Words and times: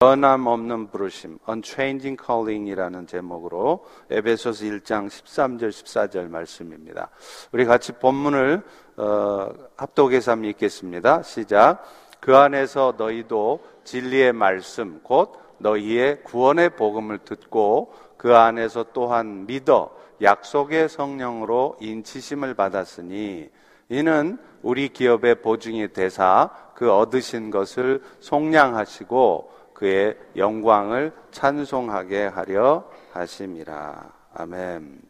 변함없는 0.00 0.90
부르심, 0.92 1.38
Unchanging 1.48 2.22
Calling이라는 2.24 3.08
제목으로 3.08 3.84
에베소서 4.10 4.64
1장 4.66 5.08
13절 5.08 5.70
14절 5.70 6.28
말씀입니다. 6.28 7.10
우리 7.50 7.64
같이 7.64 7.90
본문을 7.90 8.62
어, 8.96 9.48
합독해서 9.76 10.30
한번 10.30 10.50
읽겠습니다. 10.50 11.24
시작. 11.24 11.82
그 12.20 12.36
안에서 12.36 12.94
너희도 12.96 13.58
진리의 13.82 14.34
말씀 14.34 15.00
곧 15.02 15.32
너희의 15.58 16.22
구원의 16.22 16.76
복음을 16.76 17.18
듣고 17.18 17.92
그 18.16 18.36
안에서 18.36 18.86
또한 18.92 19.46
믿어 19.46 19.90
약속의 20.22 20.90
성령으로 20.90 21.76
인치심을 21.80 22.54
받았으니 22.54 23.50
이는 23.88 24.38
우리 24.62 24.90
기업의 24.90 25.42
보증이 25.42 25.92
되사 25.92 26.50
그 26.74 26.92
얻으신 26.92 27.50
것을 27.50 28.00
속량하시고 28.20 29.57
그의 29.78 30.18
영광을 30.36 31.12
찬송하게 31.30 32.26
하려 32.26 32.90
하심이라. 33.12 34.12
아멘. 34.34 35.00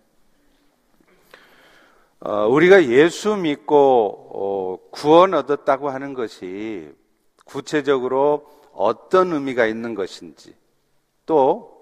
어, 2.20 2.47
우리가 2.48 2.84
예수 2.89 3.37
믿고 3.37 4.30
어, 4.34 4.91
구원 4.91 5.34
얻었다고 5.34 5.89
하는 5.89 6.12
것이 6.12 6.92
구체적으로 7.45 8.47
어떤 8.73 9.33
의미가 9.33 9.66
있는 9.66 9.95
것인지 9.95 10.55
또 11.25 11.78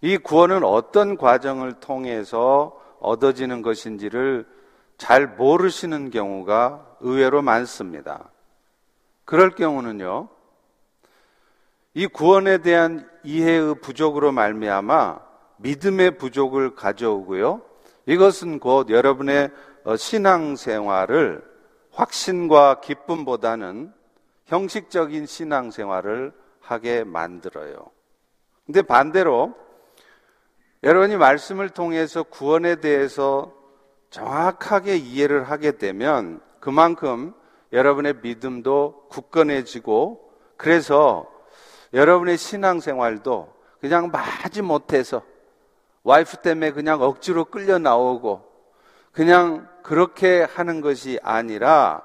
이 0.00 0.16
구원은 0.16 0.62
어떤 0.64 1.16
과정을 1.16 1.80
통해서 1.80 2.78
얻어지는 3.00 3.62
것인지를 3.62 4.46
잘 4.96 5.26
모르시는 5.26 6.10
경우가 6.10 6.96
의외로 7.00 7.42
많습니다. 7.42 8.30
그럴 9.24 9.50
경우는요. 9.50 10.28
이 11.98 12.06
구원에 12.06 12.58
대한 12.58 13.10
이해의 13.24 13.80
부족으로 13.80 14.30
말미암아 14.30 15.18
믿음의 15.56 16.16
부족을 16.16 16.76
가져오고요. 16.76 17.60
이것은 18.06 18.60
곧 18.60 18.88
여러분의 18.90 19.50
어, 19.82 19.96
신앙생활을 19.96 21.42
확신과 21.90 22.82
기쁨보다는 22.82 23.92
형식적인 24.46 25.26
신앙생활을 25.26 26.32
하게 26.60 27.02
만들어요. 27.02 27.90
근데 28.64 28.82
반대로 28.82 29.56
여러분이 30.84 31.16
말씀을 31.16 31.68
통해서 31.68 32.22
구원에 32.22 32.76
대해서 32.76 33.52
정확하게 34.10 34.98
이해를 34.98 35.50
하게 35.50 35.72
되면 35.72 36.40
그만큼 36.60 37.34
여러분의 37.72 38.20
믿음도 38.22 39.08
굳건해지고 39.08 40.30
그래서 40.56 41.36
여러분의 41.92 42.36
신앙생활도 42.36 43.54
그냥 43.80 44.10
마지 44.10 44.62
못해서 44.62 45.22
와이프 46.02 46.38
때문에 46.38 46.72
그냥 46.72 47.02
억지로 47.02 47.44
끌려 47.44 47.78
나오고 47.78 48.46
그냥 49.12 49.68
그렇게 49.82 50.42
하는 50.42 50.80
것이 50.80 51.18
아니라 51.22 52.02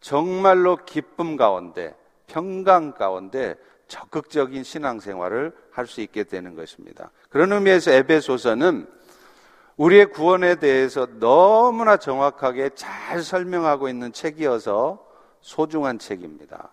정말로 0.00 0.76
기쁨 0.76 1.36
가운데 1.36 1.94
평강 2.26 2.92
가운데 2.92 3.56
적극적인 3.88 4.62
신앙생활을 4.62 5.54
할 5.70 5.86
수 5.86 6.00
있게 6.00 6.24
되는 6.24 6.54
것입니다. 6.54 7.10
그런 7.28 7.52
의미에서 7.52 7.92
에베소서는 7.92 8.88
우리의 9.76 10.06
구원에 10.06 10.54
대해서 10.54 11.06
너무나 11.18 11.98
정확하게 11.98 12.70
잘 12.74 13.22
설명하고 13.22 13.88
있는 13.88 14.12
책이어서 14.12 15.06
소중한 15.42 15.98
책입니다. 15.98 16.70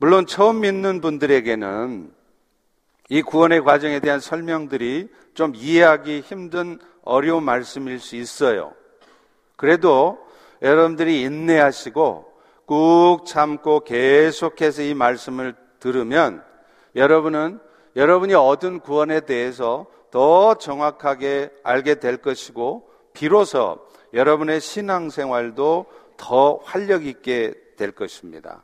물론 0.00 0.26
처음 0.26 0.60
믿는 0.60 1.00
분들에게는 1.00 2.12
이 3.08 3.22
구원의 3.22 3.62
과정에 3.62 3.98
대한 3.98 4.20
설명들이 4.20 5.08
좀 5.34 5.54
이해하기 5.56 6.20
힘든 6.20 6.78
어려운 7.02 7.42
말씀일 7.42 7.98
수 7.98 8.14
있어요. 8.14 8.74
그래도 9.56 10.18
여러분들이 10.62 11.22
인내하시고 11.22 12.32
꾹 12.66 13.26
참고 13.26 13.80
계속해서 13.80 14.82
이 14.82 14.94
말씀을 14.94 15.56
들으면 15.80 16.44
여러분은 16.94 17.58
여러분이 17.96 18.34
얻은 18.34 18.80
구원에 18.80 19.20
대해서 19.20 19.86
더 20.12 20.54
정확하게 20.54 21.50
알게 21.64 21.96
될 21.96 22.18
것이고 22.18 22.88
비로소 23.14 23.78
여러분의 24.14 24.60
신앙생활도 24.60 25.86
더 26.16 26.60
활력 26.62 27.04
있게 27.04 27.54
될 27.76 27.90
것입니다. 27.90 28.62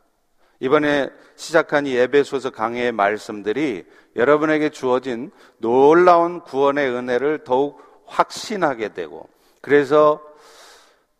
이번에 0.64 1.10
시작한 1.36 1.86
이 1.86 1.94
에베소서 1.94 2.48
강해의 2.48 2.90
말씀들이 2.90 3.84
여러분에게 4.16 4.70
주어진 4.70 5.30
놀라운 5.58 6.40
구원의 6.40 6.88
은혜를 6.88 7.44
더욱 7.44 7.82
확신하게 8.06 8.94
되고 8.94 9.28
그래서 9.60 10.22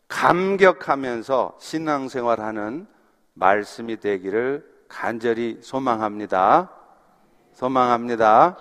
감격하면서 0.08 1.58
신앙생활하는 1.60 2.86
말씀이 3.34 4.00
되기를 4.00 4.64
간절히 4.88 5.58
소망합니다. 5.60 6.70
소망합니다. 7.52 8.56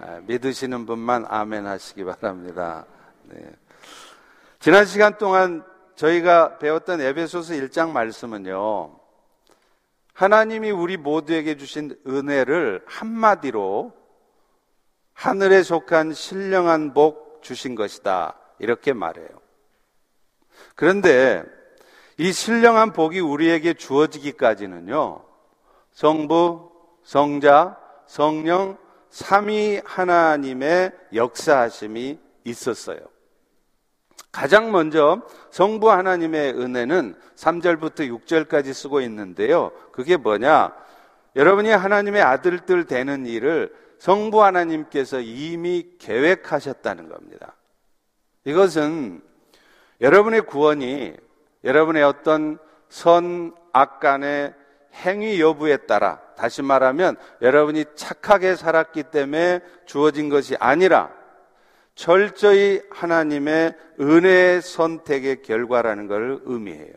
아, 0.00 0.20
믿으시는 0.22 0.86
분만 0.86 1.26
아멘 1.28 1.66
하시기 1.66 2.04
바랍니다. 2.04 2.84
네. 3.24 3.44
지난 4.60 4.84
시간 4.84 5.18
동안 5.18 5.64
저희가 5.96 6.58
배웠던 6.58 7.00
에베소서 7.00 7.54
1장 7.54 7.90
말씀은요. 7.90 8.97
하나님이 10.18 10.72
우리 10.72 10.96
모두에게 10.96 11.56
주신 11.56 11.96
은혜를 12.04 12.82
한마디로 12.86 13.92
하늘에 15.12 15.62
속한 15.62 16.12
신령한 16.12 16.92
복 16.92 17.38
주신 17.40 17.76
것이다. 17.76 18.36
이렇게 18.58 18.92
말해요. 18.92 19.28
그런데 20.74 21.44
이 22.16 22.32
신령한 22.32 22.94
복이 22.94 23.20
우리에게 23.20 23.74
주어지기까지는요, 23.74 25.24
성부, 25.92 26.72
성자, 27.04 27.78
성령, 28.08 28.76
삼위 29.10 29.82
하나님의 29.84 30.90
역사하심이 31.14 32.18
있었어요. 32.42 32.98
가장 34.30 34.72
먼저 34.72 35.22
성부 35.50 35.90
하나님의 35.90 36.52
은혜는 36.52 37.14
3절부터 37.36 38.24
6절까지 38.24 38.72
쓰고 38.72 39.00
있는데요. 39.00 39.72
그게 39.92 40.16
뭐냐? 40.16 40.72
여러분이 41.36 41.70
하나님의 41.70 42.22
아들들 42.22 42.84
되는 42.84 43.26
일을 43.26 43.74
성부 43.98 44.42
하나님께서 44.42 45.20
이미 45.20 45.86
계획하셨다는 45.98 47.08
겁니다. 47.08 47.56
이것은 48.44 49.22
여러분의 50.00 50.42
구원이 50.42 51.14
여러분의 51.64 52.04
어떤 52.04 52.58
선, 52.88 53.54
악 53.72 54.00
간의 54.00 54.54
행위 54.94 55.40
여부에 55.40 55.78
따라 55.78 56.20
다시 56.36 56.62
말하면 56.62 57.16
여러분이 57.42 57.84
착하게 57.94 58.56
살았기 58.56 59.04
때문에 59.04 59.60
주어진 59.86 60.28
것이 60.28 60.56
아니라 60.58 61.17
철저히 61.98 62.80
하나님의 62.90 63.74
은혜의 63.98 64.62
선택의 64.62 65.42
결과라는 65.42 66.06
것을 66.06 66.40
의미해요. 66.44 66.92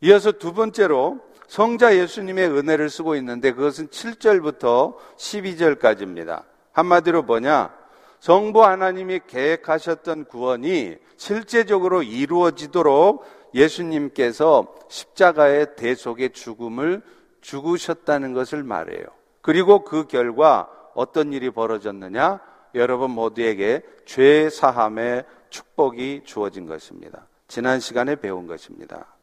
이어서 0.00 0.32
두 0.32 0.54
번째로 0.54 1.20
성자 1.46 1.98
예수님의 1.98 2.48
은혜를 2.48 2.88
쓰고 2.88 3.16
있는데 3.16 3.52
그것은 3.52 3.88
7절부터 3.88 4.96
12절까지입니다. 5.18 6.44
한마디로 6.72 7.24
뭐냐? 7.24 7.76
성부 8.20 8.64
하나님이 8.64 9.20
계획하셨던 9.26 10.24
구원이 10.24 10.96
실제적으로 11.18 12.02
이루어지도록 12.02 13.26
예수님께서 13.52 14.74
십자가의 14.88 15.76
대속의 15.76 16.30
죽음을 16.30 17.02
죽으셨다는 17.42 18.32
것을 18.32 18.62
말해요. 18.62 19.04
그리고 19.42 19.84
그 19.84 20.06
결과 20.06 20.70
어떤 20.94 21.34
일이 21.34 21.50
벌어졌느냐? 21.50 22.48
여러분 22.74 23.10
모두에게 23.10 23.82
죄 24.04 24.50
사함의 24.50 25.24
축복이 25.50 26.22
주어진 26.24 26.66
것입니다. 26.66 27.26
지난 27.46 27.80
시간에 27.80 28.16
배운 28.16 28.46
것입니다. 28.46 29.16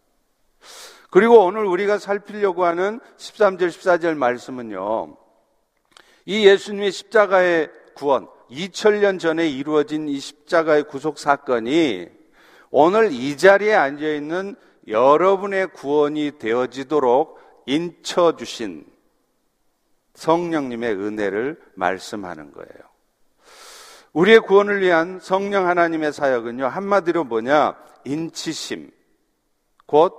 그리고 1.10 1.46
오늘 1.46 1.66
우리가 1.66 1.98
살피려고 1.98 2.66
하는 2.66 3.00
13절, 3.18 3.68
14절 3.70 4.16
말씀은요. 4.16 5.16
이 6.26 6.48
예수님의 6.48 6.92
십자가의 6.92 7.70
구원, 7.94 8.28
2000년 8.50 9.20
전에 9.20 9.48
이루어진 9.48 10.10
이 10.10 10.20
십자가의 10.20 10.84
구속 10.84 11.20
사건이 11.20 12.10
오늘 12.72 13.12
이 13.12 13.38
자리에 13.38 13.74
앉아 13.74 14.06
있는 14.06 14.56
여러분의 14.88 15.68
구원이 15.68 16.34
되어지도록 16.40 17.40
인쳐 17.66 18.36
주신 18.36 18.86
성령님의 20.16 20.94
은혜를 20.96 21.62
말씀하는 21.76 22.52
거예요. 22.52 22.95
우리의 24.16 24.40
구원을 24.40 24.82
위한 24.82 25.20
성령 25.22 25.68
하나님의 25.68 26.14
사역은요, 26.14 26.68
한마디로 26.68 27.26
뭐냐? 27.26 27.76
인치심. 28.06 28.90
곧 29.86 30.14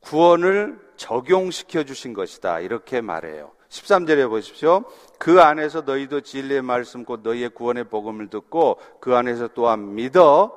구원을 0.00 0.80
적용시켜 0.96 1.84
주신 1.84 2.14
것이다. 2.14 2.58
이렇게 2.58 3.00
말해요. 3.00 3.52
13절에 3.68 4.28
보십시오. 4.28 4.82
그 5.20 5.40
안에서 5.40 5.82
너희도 5.82 6.22
진리의 6.22 6.62
말씀 6.62 7.04
곧 7.04 7.20
너희의 7.22 7.50
구원의 7.50 7.84
복음을 7.84 8.28
듣고 8.28 8.80
그 9.00 9.14
안에서 9.14 9.50
또한 9.54 9.94
믿어 9.94 10.52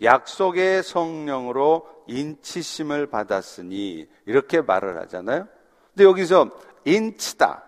약속의 0.00 0.82
성령으로 0.82 1.86
인치심을 2.06 3.08
받았으니 3.08 4.08
이렇게 4.24 4.62
말을 4.62 4.98
하잖아요. 5.02 5.46
근데 5.90 6.04
여기서 6.04 6.50
인치다, 6.86 7.64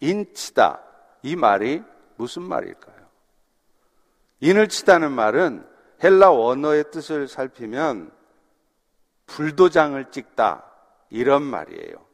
인치다 0.00 0.82
이 1.22 1.36
말이 1.36 1.82
무슨 2.16 2.42
말일까요? 2.42 2.96
인을 4.40 4.68
치다는 4.68 5.12
말은 5.12 5.66
헬라 6.02 6.30
원어의 6.30 6.90
뜻을 6.90 7.28
살피면 7.28 8.10
불도장을 9.26 10.10
찍다 10.10 10.64
이런 11.10 11.42
말이에요. 11.42 12.04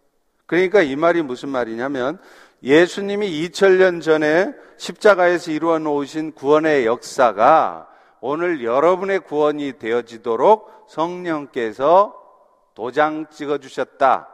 그러니까 0.47 0.83
이 0.83 0.97
말이 0.97 1.23
무슨 1.23 1.49
말이냐면 1.49 2.19
예수님이 2.63 3.29
2000년 3.49 4.03
전에 4.03 4.55
십자가에서 4.77 5.51
이루어 5.51 5.79
놓으신 5.79 6.33
구원의 6.33 6.87
역사가 6.87 7.89
오늘 8.21 8.63
여러분의 8.63 9.21
구원이 9.21 9.79
되어지도록 9.79 10.87
성령께서 10.89 12.19
도장 12.75 13.27
찍어 13.31 13.59
주셨다. 13.59 14.29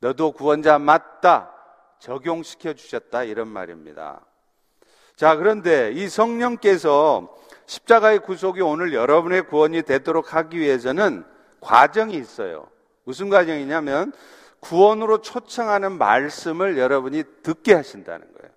너도 0.00 0.32
구원자 0.32 0.78
맞다. 0.78 1.52
적용시켜 1.98 2.74
주셨다. 2.74 3.24
이런 3.24 3.48
말입니다. 3.48 4.20
자, 5.16 5.36
그런데 5.36 5.92
이 5.92 6.08
성령께서 6.08 7.34
십자가의 7.66 8.20
구속이 8.20 8.60
오늘 8.60 8.92
여러분의 8.92 9.46
구원이 9.46 9.82
되도록 9.82 10.34
하기 10.34 10.58
위해서는 10.58 11.24
과정이 11.60 12.14
있어요. 12.14 12.66
무슨 13.04 13.30
과정이냐면 13.30 14.12
구원으로 14.60 15.18
초청하는 15.18 15.98
말씀을 15.98 16.78
여러분이 16.78 17.22
듣게 17.42 17.74
하신다는 17.74 18.26
거예요. 18.26 18.52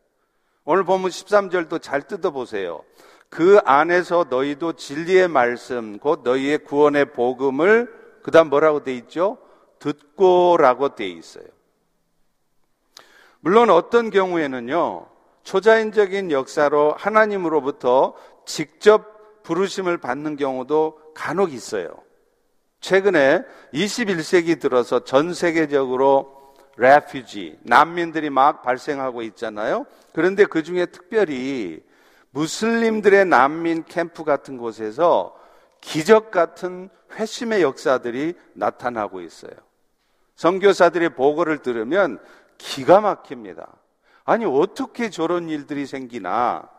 오늘 0.66 0.84
보면 0.84 1.10
13절도 1.10 1.82
잘 1.82 2.02
뜯어보세요. 2.02 2.84
그 3.30 3.60
안에서 3.66 4.26
너희도 4.30 4.74
진리의 4.74 5.28
말씀, 5.28 6.00
곧 6.00 6.22
너희의 6.24 6.60
구원의 6.60 7.14
복음을, 7.14 7.94
그 8.24 8.32
다음 8.32 8.50
뭐라고 8.50 8.84
돼 8.84 8.96
있죠? 8.96 9.38
듣고라고 9.80 10.96
돼 10.96 11.08
있어요. 11.08 11.46
물론 13.42 13.70
어떤 13.70 14.10
경우에는요, 14.10 15.08
초자연적인 15.48 16.30
역사로 16.32 16.94
하나님으로부터 16.98 18.16
직접 18.46 19.44
부르심을 19.44 19.98
받는 19.98 20.36
경우도 20.36 21.00
간혹 21.16 21.54
있어요. 21.54 21.88
최근에 22.82 23.44
21세기 23.74 24.60
들어서 24.60 25.06
전 25.06 25.34
세계적으로 25.34 26.54
레퓨지, 26.76 27.60
난민들이 27.64 28.30
막 28.30 28.62
발생하고 28.62 29.22
있잖아요. 29.22 29.86
그런데 30.12 30.44
그 30.44 30.64
중에 30.64 30.86
특별히 30.88 31.82
무슬림들의 32.32 33.24
난민 33.28 33.86
캠프 33.86 34.26
같은 34.26 34.58
곳에서 34.58 35.34
기적 35.80 36.30
같은 36.30 36.90
회심의 37.14 37.62
역사들이 37.62 38.34
나타나고 38.52 39.22
있어요. 39.22 39.54
선교사들의 40.36 41.16
보고를 41.16 41.60
들으면 41.60 42.20
기가 42.58 43.00
막힙니다. 43.00 43.78
아니, 44.28 44.44
어떻게 44.44 45.10
저런 45.10 45.48
일들이 45.48 45.86
생기나? 45.86 46.70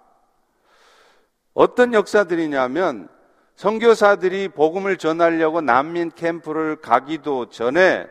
어떤 1.54 1.94
역사들이냐면 1.94 3.08
선교사들이 3.56 4.48
복음을 4.48 4.98
전하려고 4.98 5.62
난민 5.62 6.10
캠프를 6.10 6.76
가기도 6.76 7.48
전에 7.48 8.06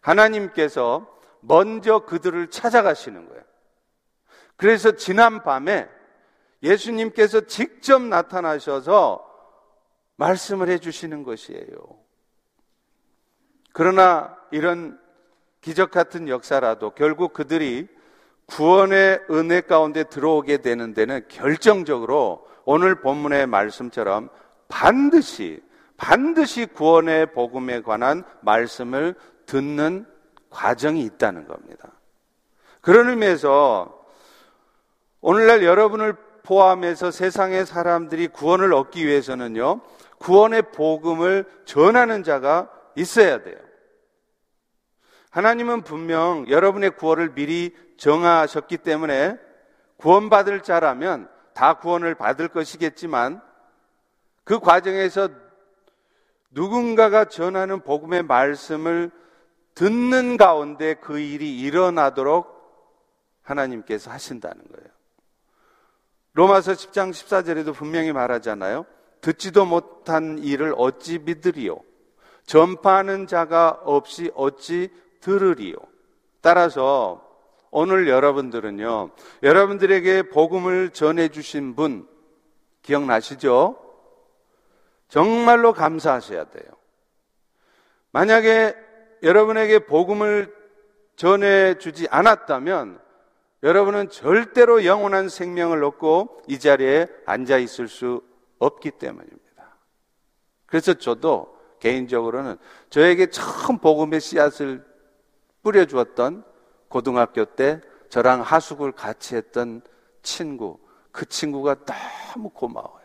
하나님께서 0.00 1.06
먼저 1.40 2.00
그들을 2.00 2.50
찾아가시는 2.50 3.28
거예요. 3.28 3.44
그래서 4.56 4.96
지난 4.96 5.44
밤에 5.44 5.88
예수님께서 6.64 7.42
직접 7.42 8.02
나타나셔서 8.02 9.24
말씀을 10.16 10.68
해주시는 10.68 11.22
것이에요. 11.22 11.76
그러나 13.72 14.36
이런 14.50 15.00
기적 15.60 15.92
같은 15.92 16.28
역사라도 16.28 16.90
결국 16.90 17.32
그들이 17.32 17.93
구원의 18.46 19.22
은혜 19.30 19.60
가운데 19.60 20.04
들어오게 20.04 20.58
되는 20.58 20.94
데는 20.94 21.22
결정적으로 21.28 22.46
오늘 22.64 23.00
본문의 23.00 23.46
말씀처럼 23.46 24.28
반드시 24.68 25.62
반드시 25.96 26.66
구원의 26.66 27.32
복음에 27.32 27.80
관한 27.80 28.24
말씀을 28.40 29.14
듣는 29.46 30.06
과정이 30.50 31.02
있다는 31.02 31.46
겁니다. 31.46 31.92
그런 32.80 33.08
의미에서 33.08 34.04
오늘날 35.20 35.64
여러분을 35.64 36.14
포함해서 36.42 37.10
세상의 37.10 37.64
사람들이 37.64 38.28
구원을 38.28 38.74
얻기 38.74 39.06
위해서는요, 39.06 39.80
구원의 40.18 40.72
복음을 40.72 41.46
전하는 41.64 42.22
자가 42.22 42.70
있어야 42.96 43.42
돼요. 43.42 43.56
하나님은 45.30 45.82
분명 45.82 46.46
여러분의 46.48 46.90
구원을 46.90 47.34
미리 47.34 47.74
정하셨기 48.04 48.76
때문에 48.78 49.38
구원받을 49.96 50.62
자라면 50.62 51.26
다 51.54 51.78
구원을 51.78 52.14
받을 52.14 52.48
것이겠지만 52.48 53.40
그 54.44 54.58
과정에서 54.58 55.30
누군가가 56.50 57.24
전하는 57.24 57.80
복음의 57.80 58.24
말씀을 58.24 59.10
듣는 59.74 60.36
가운데 60.36 60.92
그 60.92 61.18
일이 61.18 61.58
일어나도록 61.60 62.52
하나님께서 63.42 64.10
하신다는 64.10 64.62
거예요. 64.68 64.90
로마서 66.34 66.72
10장 66.72 67.10
14절에도 67.10 67.72
분명히 67.72 68.12
말하잖아요. 68.12 68.84
듣지도 69.22 69.64
못한 69.64 70.38
일을 70.38 70.74
어찌 70.76 71.20
믿으리요? 71.20 71.78
전파하는 72.44 73.26
자가 73.26 73.80
없이 73.84 74.30
어찌 74.34 74.92
들으리요? 75.20 75.76
따라서 76.42 77.23
오늘 77.76 78.06
여러분들은요, 78.06 79.10
여러분들에게 79.42 80.28
복음을 80.30 80.90
전해주신 80.90 81.74
분 81.74 82.06
기억나시죠? 82.82 83.76
정말로 85.08 85.72
감사하셔야 85.72 86.44
돼요. 86.44 86.64
만약에 88.12 88.76
여러분에게 89.24 89.80
복음을 89.80 90.54
전해주지 91.16 92.06
않았다면 92.12 93.00
여러분은 93.64 94.08
절대로 94.08 94.84
영원한 94.84 95.28
생명을 95.28 95.82
얻고 95.82 96.42
이 96.46 96.60
자리에 96.60 97.08
앉아 97.26 97.58
있을 97.58 97.88
수 97.88 98.22
없기 98.60 98.92
때문입니다. 98.92 99.78
그래서 100.66 100.94
저도 100.94 101.58
개인적으로는 101.80 102.56
저에게 102.90 103.30
처음 103.30 103.78
복음의 103.78 104.20
씨앗을 104.20 104.84
뿌려주었던 105.64 106.53
고등학교 106.94 107.44
때 107.44 107.80
저랑 108.08 108.42
하숙을 108.42 108.92
같이 108.92 109.34
했던 109.34 109.82
친구, 110.22 110.78
그 111.10 111.26
친구가 111.26 111.76
너무 111.84 112.50
고마워요. 112.50 113.04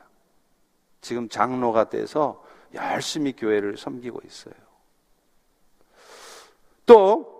지금 1.01 1.27
장로가 1.27 1.89
돼서 1.89 2.43
열심히 2.75 3.33
교회를 3.33 3.77
섬기고 3.77 4.21
있어요. 4.25 4.53
또 6.85 7.39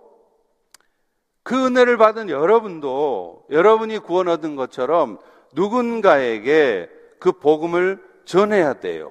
그 1.42 1.66
은혜를 1.66 1.96
받은 1.96 2.28
여러분도 2.28 3.46
여러분이 3.50 3.98
구원 3.98 4.28
얻은 4.28 4.56
것처럼 4.56 5.18
누군가에게 5.52 6.88
그 7.18 7.32
복음을 7.32 8.02
전해야 8.24 8.74
돼요. 8.74 9.10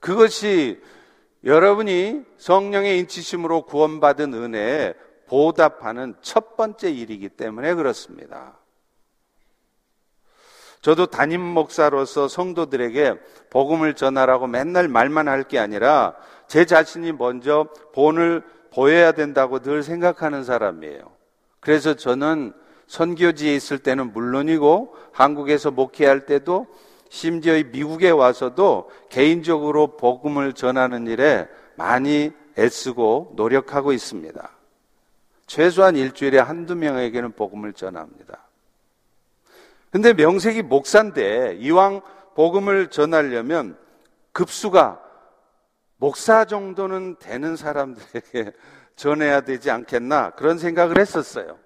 그것이 0.00 0.82
여러분이 1.44 2.24
성령의 2.36 2.98
인치심으로 2.98 3.62
구원받은 3.62 4.34
은혜에 4.34 4.94
보답하는 5.28 6.14
첫 6.22 6.56
번째 6.56 6.90
일이기 6.90 7.28
때문에 7.28 7.74
그렇습니다. 7.74 8.58
저도 10.80 11.06
담임 11.06 11.40
목사로서 11.40 12.28
성도들에게 12.28 13.18
복음을 13.50 13.94
전하라고 13.94 14.46
맨날 14.46 14.88
말만 14.88 15.28
할 15.28 15.44
게 15.44 15.58
아니라 15.58 16.14
제 16.46 16.64
자신이 16.64 17.12
먼저 17.12 17.68
본을 17.94 18.42
보여야 18.72 19.12
된다고 19.12 19.58
늘 19.58 19.82
생각하는 19.82 20.44
사람이에요. 20.44 21.10
그래서 21.60 21.94
저는 21.94 22.52
선교지에 22.86 23.54
있을 23.54 23.78
때는 23.78 24.12
물론이고 24.12 24.94
한국에서 25.12 25.70
목회할 25.70 26.26
때도 26.26 26.66
심지어 27.10 27.54
미국에 27.72 28.10
와서도 28.10 28.90
개인적으로 29.08 29.96
복음을 29.96 30.52
전하는 30.52 31.06
일에 31.06 31.48
많이 31.74 32.32
애쓰고 32.58 33.32
노력하고 33.36 33.92
있습니다. 33.92 34.57
최소한 35.48 35.96
일주일에 35.96 36.38
한두 36.38 36.76
명에게는 36.76 37.32
복음을 37.32 37.72
전합니다. 37.72 38.38
근데 39.90 40.12
명색이 40.12 40.62
목사인데 40.62 41.56
이왕 41.58 42.02
복음을 42.34 42.88
전하려면 42.88 43.76
급수가 44.32 45.02
목사 45.96 46.44
정도는 46.44 47.16
되는 47.18 47.56
사람들에게 47.56 48.52
전해야 48.94 49.40
되지 49.40 49.70
않겠나 49.70 50.30
그런 50.30 50.58
생각을 50.58 50.98
했었어요. 50.98 51.58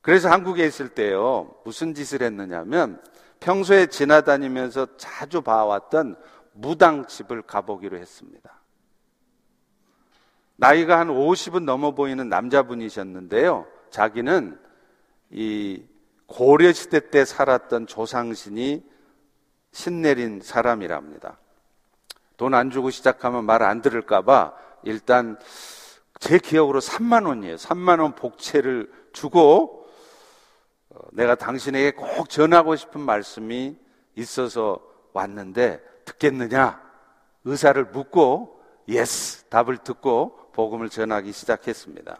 그래서 0.00 0.28
한국에 0.28 0.66
있을 0.66 0.88
때요, 0.88 1.54
무슨 1.64 1.94
짓을 1.94 2.22
했느냐면 2.22 3.00
평소에 3.38 3.86
지나다니면서 3.86 4.96
자주 4.96 5.42
봐왔던 5.42 6.16
무당집을 6.54 7.42
가보기로 7.42 7.98
했습니다. 7.98 8.61
나이가 10.56 10.98
한 10.98 11.08
50은 11.08 11.64
넘어 11.64 11.92
보이는 11.92 12.28
남자분이셨는데요. 12.28 13.66
자기는 13.90 14.58
이 15.30 15.82
고려시대 16.26 17.10
때 17.10 17.24
살았던 17.24 17.86
조상신이 17.86 18.82
신내린 19.72 20.40
사람이랍니다. 20.42 21.38
돈 22.36 22.54
안 22.54 22.70
주고 22.70 22.90
시작하면 22.90 23.44
말 23.44 23.62
안 23.62 23.82
들을까봐 23.82 24.54
일단 24.84 25.38
제 26.18 26.38
기억으로 26.38 26.80
3만 26.80 27.26
원이에요. 27.26 27.56
3만 27.56 28.00
원 28.00 28.14
복채를 28.14 28.90
주고 29.12 29.86
어, 30.90 30.98
내가 31.12 31.34
당신에게 31.34 31.92
꼭 31.92 32.28
전하고 32.28 32.76
싶은 32.76 33.00
말씀이 33.00 33.76
있어서 34.16 34.80
왔는데 35.12 35.82
듣겠느냐? 36.04 36.80
의사를 37.44 37.82
묻고 37.86 38.60
yes 38.88 39.44
답을 39.44 39.78
듣고 39.78 40.38
복음을 40.52 40.88
전하기 40.88 41.32
시작했습니다. 41.32 42.18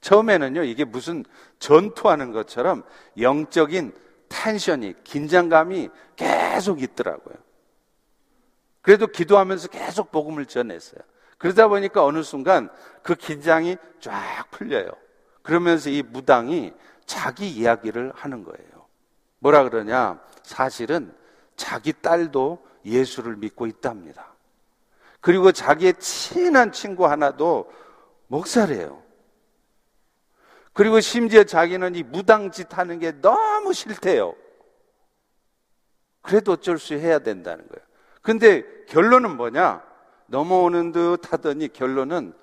처음에는요, 0.00 0.64
이게 0.64 0.84
무슨 0.84 1.24
전투하는 1.58 2.32
것처럼 2.32 2.84
영적인 3.18 3.94
텐션이, 4.28 4.94
긴장감이 5.04 5.88
계속 6.16 6.82
있더라고요. 6.82 7.36
그래도 8.82 9.06
기도하면서 9.06 9.68
계속 9.68 10.12
복음을 10.12 10.44
전했어요. 10.46 11.00
그러다 11.38 11.68
보니까 11.68 12.04
어느 12.04 12.22
순간 12.22 12.68
그 13.02 13.14
긴장이 13.14 13.76
쫙 14.00 14.46
풀려요. 14.50 14.90
그러면서 15.42 15.90
이 15.90 16.02
무당이 16.02 16.72
자기 17.06 17.48
이야기를 17.50 18.12
하는 18.14 18.44
거예요. 18.44 18.86
뭐라 19.38 19.64
그러냐? 19.64 20.20
사실은 20.42 21.14
자기 21.56 21.92
딸도 21.92 22.66
예수를 22.84 23.36
믿고 23.36 23.66
있답니다. 23.66 24.33
그리고 25.24 25.52
자기의 25.52 25.94
친한 25.94 26.70
친구 26.70 27.06
하나도 27.06 27.72
목사래요. 28.26 29.02
그리고 30.74 31.00
심지어 31.00 31.44
자기는 31.44 31.94
이 31.94 32.02
무당짓 32.02 32.76
하는 32.76 32.98
게 32.98 33.18
너무 33.22 33.72
싫대요. 33.72 34.34
그래도 36.20 36.52
어쩔 36.52 36.76
수 36.78 36.92
해야 36.92 37.20
된다는 37.20 37.66
거예요. 37.68 37.86
근데 38.20 38.64
결론은 38.84 39.38
뭐냐? 39.38 39.82
넘어오는 40.26 40.92
듯 40.92 41.32
하더니 41.32 41.72
결론은 41.72 42.34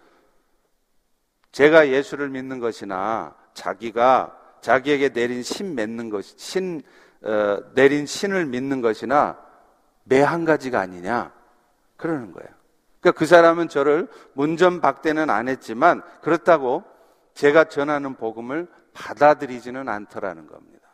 제가 1.51 1.89
예수를 1.89 2.29
믿는 2.29 2.59
것이나 2.59 3.35
자기가 3.53 4.35
자기에게 4.61 5.09
내린 5.09 5.43
신 5.43 5.75
맺는 5.75 6.09
것, 6.09 6.25
신, 6.25 6.81
어, 7.21 7.59
내린 7.75 8.07
신을 8.07 8.47
믿는 8.47 8.81
것이나 8.81 9.37
매 10.03 10.23
한 10.23 10.45
가지가 10.45 10.79
아니냐? 10.79 11.31
그러는 11.95 12.31
거예요. 12.31 12.60
그러니까 13.01 13.17
그 13.17 13.25
사람은 13.25 13.67
저를 13.67 14.07
문전박대는 14.33 15.29
안 15.29 15.47
했지만 15.49 16.01
그렇다고 16.21 16.83
제가 17.33 17.65
전하는 17.65 18.15
복음을 18.15 18.67
받아들이지는 18.93 19.89
않더라는 19.89 20.47
겁니다. 20.47 20.87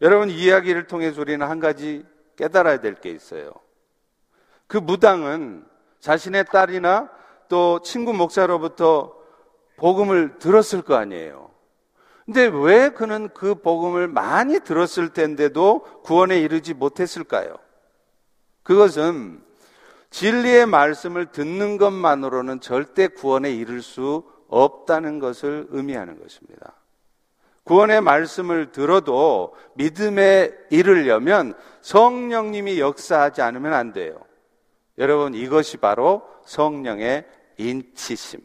여러분 0.00 0.30
이 0.30 0.34
이야기를 0.34 0.86
통해서 0.86 1.20
우리는 1.20 1.46
한 1.46 1.60
가지 1.60 2.04
깨달아야 2.36 2.80
될 2.80 2.94
게 2.96 3.10
있어요. 3.10 3.52
그 4.66 4.78
무당은 4.78 5.64
자신의 6.00 6.46
딸이나 6.46 7.10
또 7.48 7.80
친구 7.82 8.12
목사로부터 8.12 9.14
복음을 9.76 10.38
들었을 10.38 10.82
거 10.82 10.96
아니에요. 10.96 11.50
근데 12.24 12.46
왜 12.46 12.88
그는 12.88 13.28
그 13.34 13.54
복음을 13.54 14.08
많이 14.08 14.60
들었을 14.60 15.10
텐데도 15.12 15.82
구원에 16.02 16.40
이르지 16.40 16.72
못했을까요? 16.72 17.56
그것은 18.62 19.44
진리의 20.14 20.66
말씀을 20.66 21.32
듣는 21.32 21.76
것만으로는 21.76 22.60
절대 22.60 23.08
구원에 23.08 23.50
이를 23.50 23.82
수 23.82 24.22
없다는 24.46 25.18
것을 25.18 25.66
의미하는 25.70 26.20
것입니다. 26.20 26.76
구원의 27.64 28.00
말씀을 28.00 28.70
들어도 28.70 29.56
믿음에 29.74 30.52
이르려면 30.70 31.54
성령님이 31.80 32.78
역사하지 32.78 33.42
않으면 33.42 33.72
안 33.72 33.92
돼요. 33.92 34.20
여러분, 34.98 35.34
이것이 35.34 35.78
바로 35.78 36.22
성령의 36.44 37.26
인치심. 37.56 38.40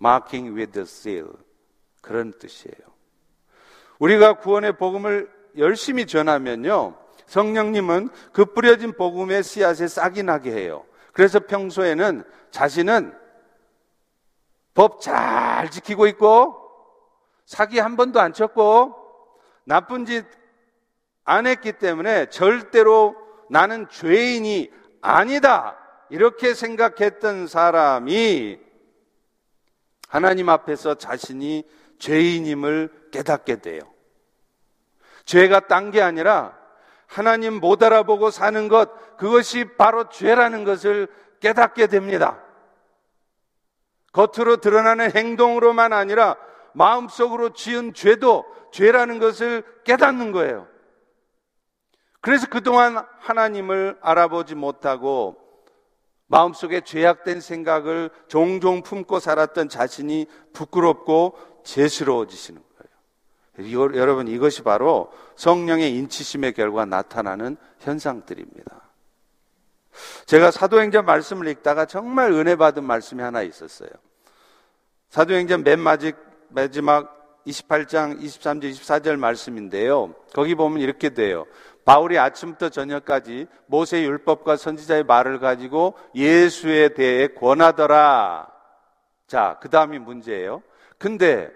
marking 0.00 0.56
with 0.56 0.72
the 0.72 0.84
seal. 0.84 1.28
그런 2.00 2.32
뜻이에요. 2.38 2.78
우리가 3.98 4.38
구원의 4.38 4.78
복음을 4.78 5.30
열심히 5.58 6.06
전하면요. 6.06 7.05
성령님은 7.26 8.10
그 8.32 8.44
뿌려진 8.46 8.92
복음의 8.96 9.42
씨앗에 9.42 9.88
싹이 9.88 10.22
나게 10.22 10.52
해요. 10.52 10.84
그래서 11.12 11.40
평소에는 11.40 12.24
자신은 12.50 13.16
법 14.74 15.00
잘 15.00 15.70
지키고 15.70 16.06
있고 16.08 16.56
사기 17.46 17.78
한 17.78 17.96
번도 17.96 18.20
안 18.20 18.32
쳤고 18.32 18.94
나쁜 19.64 20.04
짓 20.04 20.24
안 21.26 21.46
했기 21.46 21.72
때문에 21.72 22.26
절대로 22.26 23.16
나는 23.50 23.88
죄인이 23.88 24.70
아니다. 25.02 25.76
이렇게 26.08 26.54
생각했던 26.54 27.48
사람이 27.48 28.60
하나님 30.08 30.48
앞에서 30.48 30.94
자신이 30.94 31.64
죄인임을 31.98 33.08
깨닫게 33.10 33.56
돼요. 33.56 33.80
죄가 35.24 35.66
딴 35.66 35.90
게 35.90 36.00
아니라 36.00 36.56
하나님 37.06 37.60
못 37.60 37.82
알아보고 37.82 38.30
사는 38.30 38.68
것, 38.68 39.16
그것이 39.16 39.76
바로 39.76 40.08
죄라는 40.08 40.64
것을 40.64 41.08
깨닫게 41.40 41.86
됩니다. 41.86 42.42
겉으로 44.12 44.58
드러나는 44.58 45.14
행동으로만 45.14 45.92
아니라 45.92 46.36
마음속으로 46.72 47.50
지은 47.50 47.94
죄도 47.94 48.44
죄라는 48.72 49.18
것을 49.18 49.62
깨닫는 49.84 50.32
거예요. 50.32 50.68
그래서 52.20 52.46
그동안 52.48 53.06
하나님을 53.20 53.98
알아보지 54.00 54.54
못하고 54.54 55.36
마음속에 56.26 56.80
죄악된 56.80 57.40
생각을 57.40 58.10
종종 58.26 58.82
품고 58.82 59.20
살았던 59.20 59.68
자신이 59.68 60.26
부끄럽고 60.52 61.38
죄스러워지시는 61.64 62.65
여러분 63.58 64.28
이것이 64.28 64.62
바로 64.62 65.12
성령의 65.36 65.94
인치심의 65.96 66.52
결과 66.52 66.84
나타나는 66.84 67.56
현상들입니다. 67.80 68.82
제가 70.26 70.50
사도행전 70.50 71.06
말씀을 71.06 71.48
읽다가 71.48 71.86
정말 71.86 72.32
은혜 72.32 72.56
받은 72.56 72.84
말씀이 72.84 73.22
하나 73.22 73.42
있었어요. 73.42 73.88
사도행전 75.08 75.64
맨 75.64 75.80
마지막 75.80 77.42
28장 77.46 78.20
23절 78.20 78.72
24절 78.72 79.16
말씀인데요. 79.16 80.14
거기 80.34 80.54
보면 80.54 80.80
이렇게 80.80 81.10
돼요. 81.10 81.46
바울이 81.84 82.18
아침부터 82.18 82.68
저녁까지 82.68 83.46
모세 83.66 84.02
율법과 84.02 84.56
선지자의 84.56 85.04
말을 85.04 85.38
가지고 85.38 85.94
예수에 86.14 86.90
대해 86.90 87.28
권하더라. 87.28 88.48
자, 89.28 89.58
그 89.62 89.70
다음이 89.70 90.00
문제예요. 90.00 90.62
근데 90.98 91.50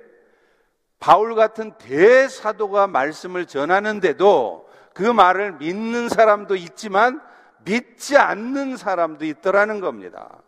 바울 1.01 1.35
같은 1.35 1.73
대사도가 1.79 2.87
말씀을 2.87 3.47
전하는데도 3.47 4.69
그 4.93 5.03
말을 5.03 5.53
믿는 5.53 6.11
사람도 6.11 6.57
있지만 6.57 7.23
믿지 7.65 8.19
않는 8.19 8.77
사람도 8.77 9.25
있더라는 9.25 9.81
겁니다. 9.81 10.43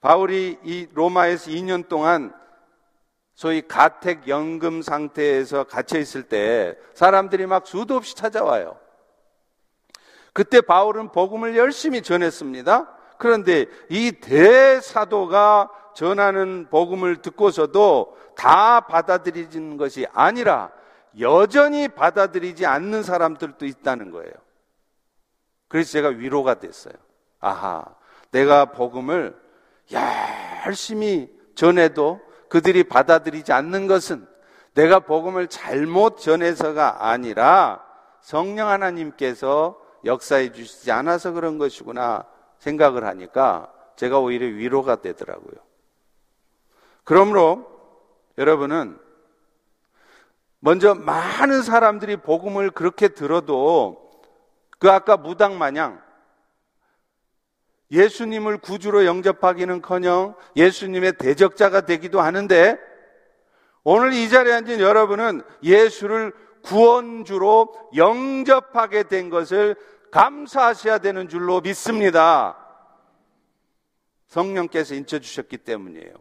바울이 0.00 0.58
이 0.62 0.88
로마에서 0.94 1.50
2년 1.50 1.88
동안 1.88 2.32
소위 3.34 3.62
가택 3.66 4.28
연금 4.28 4.82
상태에서 4.82 5.64
갇혀 5.64 5.98
있을 5.98 6.22
때 6.22 6.76
사람들이 6.94 7.46
막 7.46 7.66
수도 7.66 7.96
없이 7.96 8.14
찾아와요. 8.14 8.78
그때 10.32 10.60
바울은 10.60 11.10
복음을 11.10 11.56
열심히 11.56 12.02
전했습니다. 12.02 12.96
그런데 13.18 13.66
이 13.88 14.12
대사도가 14.12 15.70
전하는 15.94 16.68
복음을 16.70 17.16
듣고서도 17.22 18.16
다 18.36 18.80
받아들이는 18.80 19.76
것이 19.76 20.06
아니라 20.12 20.70
여전히 21.18 21.88
받아들이지 21.88 22.66
않는 22.66 23.02
사람들도 23.02 23.66
있다는 23.66 24.10
거예요. 24.10 24.32
그래서 25.68 25.92
제가 25.92 26.08
위로가 26.08 26.54
됐어요. 26.54 26.94
아하, 27.40 27.84
내가 28.30 28.66
복음을 28.66 29.36
열심히 30.66 31.30
전해도 31.54 32.20
그들이 32.48 32.84
받아들이지 32.84 33.52
않는 33.52 33.86
것은 33.86 34.26
내가 34.74 35.00
복음을 35.00 35.48
잘못 35.48 36.18
전해서가 36.18 37.08
아니라 37.08 37.84
성령 38.20 38.68
하나님께서 38.68 39.78
역사해 40.04 40.52
주시지 40.52 40.92
않아서 40.92 41.32
그런 41.32 41.58
것이구나 41.58 42.24
생각을 42.58 43.04
하니까 43.04 43.72
제가 43.96 44.18
오히려 44.18 44.46
위로가 44.46 44.96
되더라고요. 44.96 45.69
그러므로 47.04 47.66
여러분은 48.38 48.98
먼저 50.60 50.94
많은 50.94 51.62
사람들이 51.62 52.18
복음을 52.18 52.70
그렇게 52.70 53.08
들어도 53.08 54.10
그 54.78 54.90
아까 54.90 55.16
무당 55.16 55.58
마냥 55.58 56.02
예수님을 57.90 58.58
구주로 58.58 59.04
영접하기는 59.04 59.82
커녕 59.82 60.36
예수님의 60.56 61.14
대적자가 61.14 61.82
되기도 61.82 62.20
하는데 62.20 62.78
오늘 63.82 64.12
이 64.12 64.28
자리에 64.28 64.52
앉은 64.52 64.80
여러분은 64.80 65.42
예수를 65.62 66.32
구원주로 66.62 67.90
영접하게 67.96 69.04
된 69.04 69.30
것을 69.30 69.76
감사하셔야 70.10 70.98
되는 70.98 71.28
줄로 71.28 71.60
믿습니다. 71.60 72.56
성령께서 74.26 74.94
인쳐 74.94 75.18
주셨기 75.18 75.58
때문이에요. 75.58 76.14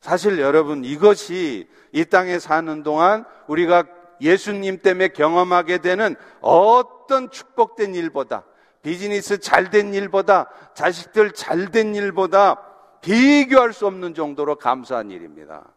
사실 0.00 0.38
여러분 0.38 0.84
이것이 0.84 1.68
이 1.92 2.04
땅에 2.04 2.38
사는 2.38 2.82
동안 2.82 3.24
우리가 3.46 3.84
예수님 4.20 4.78
때문에 4.82 5.08
경험하게 5.08 5.78
되는 5.78 6.16
어떤 6.40 7.30
축복된 7.30 7.94
일보다 7.94 8.44
비즈니스 8.82 9.38
잘 9.38 9.70
된 9.70 9.94
일보다 9.94 10.48
자식들 10.74 11.32
잘 11.32 11.70
된 11.70 11.94
일보다 11.94 12.62
비교할 13.00 13.72
수 13.72 13.86
없는 13.86 14.14
정도로 14.14 14.56
감사한 14.56 15.10
일입니다. 15.10 15.72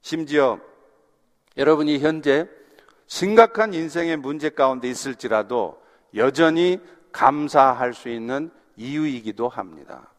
심지어 0.00 0.60
여러분이 1.56 1.98
현재 1.98 2.48
심각한 3.06 3.74
인생의 3.74 4.16
문제 4.16 4.50
가운데 4.50 4.88
있을지라도 4.88 5.80
여전히 6.14 6.80
감사할 7.12 7.94
수 7.94 8.08
있는 8.08 8.50
이유이기도 8.76 9.48
합니다. 9.48 10.10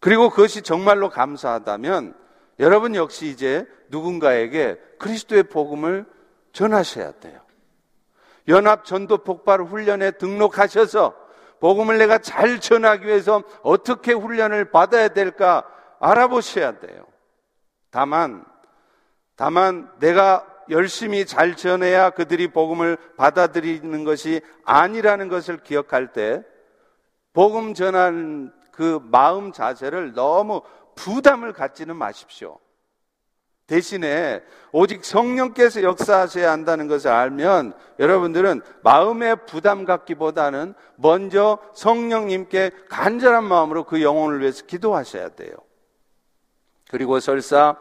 그리고 0.00 0.30
그것이 0.30 0.62
정말로 0.62 1.10
감사하다면 1.10 2.14
여러분 2.58 2.94
역시 2.94 3.26
이제 3.28 3.66
누군가에게 3.88 4.78
그리스도의 4.98 5.44
복음을 5.44 6.06
전하셔야 6.52 7.12
돼요. 7.12 7.40
연합 8.48 8.84
전도 8.84 9.18
폭발 9.18 9.60
훈련에 9.60 10.12
등록하셔서 10.12 11.14
복음을 11.60 11.98
내가 11.98 12.18
잘 12.18 12.60
전하기 12.60 13.06
위해서 13.06 13.42
어떻게 13.62 14.12
훈련을 14.12 14.70
받아야 14.70 15.08
될까 15.08 15.64
알아보셔야 16.00 16.78
돼요. 16.78 17.06
다만, 17.90 18.44
다만 19.36 19.90
내가 19.98 20.46
열심히 20.68 21.24
잘 21.24 21.56
전해야 21.56 22.10
그들이 22.10 22.48
복음을 22.48 22.96
받아들이는 23.16 24.04
것이 24.04 24.40
아니라는 24.64 25.28
것을 25.28 25.62
기억할 25.62 26.12
때 26.12 26.42
복음 27.32 27.74
전한 27.74 28.52
그 28.76 29.00
마음 29.10 29.52
자세를 29.52 30.12
너무 30.12 30.60
부담을 30.94 31.52
갖지는 31.52 31.96
마십시오. 31.96 32.58
대신에 33.66 34.44
오직 34.70 35.04
성령께서 35.04 35.82
역사하셔야 35.82 36.52
한다는 36.52 36.86
것을 36.86 37.10
알면 37.10 37.74
여러분들은 37.98 38.60
마음의 38.84 39.46
부담 39.46 39.84
갖기보다는 39.84 40.74
먼저 40.94 41.58
성령님께 41.74 42.70
간절한 42.88 43.42
마음으로 43.44 43.84
그 43.84 44.02
영혼을 44.02 44.40
위해서 44.40 44.64
기도하셔야 44.66 45.30
돼요. 45.30 45.56
그리고 46.90 47.18
설사 47.18 47.76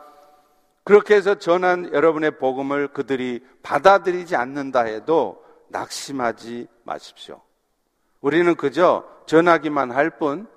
그렇게 0.84 1.16
해서 1.16 1.36
전한 1.36 1.94
여러분의 1.94 2.40
복음을 2.40 2.88
그들이 2.88 3.46
받아들이지 3.62 4.36
않는다 4.36 4.86
해도 4.86 5.44
낙심하지 5.70 6.68
마십시오. 6.84 7.42
우리는 8.22 8.56
그저 8.56 9.04
전하기만 9.28 9.92
할 9.92 10.12
뿐 10.18 10.48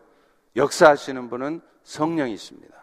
역사하시는 0.59 1.31
분은 1.31 1.63
성령이십니다. 1.83 2.75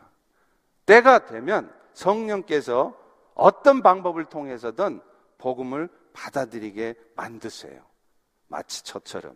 때가 0.85 1.25
되면 1.25 1.71
성령께서 1.93 2.95
어떤 3.35 3.81
방법을 3.83 4.25
통해서든 4.25 5.01
복음을 5.37 5.89
받아들이게 6.13 6.95
만드세요. 7.15 7.81
마치 8.47 8.83
저처럼요. 8.83 9.35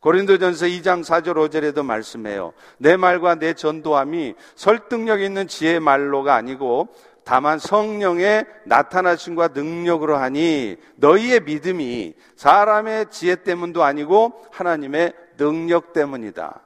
고린도전서 0.00 0.66
2장 0.66 1.04
4절 1.04 1.34
5절에도 1.34 1.84
말씀해요. 1.84 2.52
내 2.78 2.96
말과 2.96 3.34
내 3.34 3.52
전도함이 3.54 4.34
설득력 4.54 5.20
있는 5.20 5.46
지혜 5.46 5.78
말로가 5.78 6.34
아니고 6.34 6.88
다만 7.24 7.58
성령의 7.58 8.46
나타나심과 8.64 9.48
능력으로 9.48 10.16
하니 10.16 10.76
너희의 10.96 11.40
믿음이 11.40 12.14
사람의 12.36 13.10
지혜 13.10 13.36
때문도 13.36 13.82
아니고 13.82 14.46
하나님의 14.52 15.14
능력 15.36 15.92
때문이다. 15.92 16.62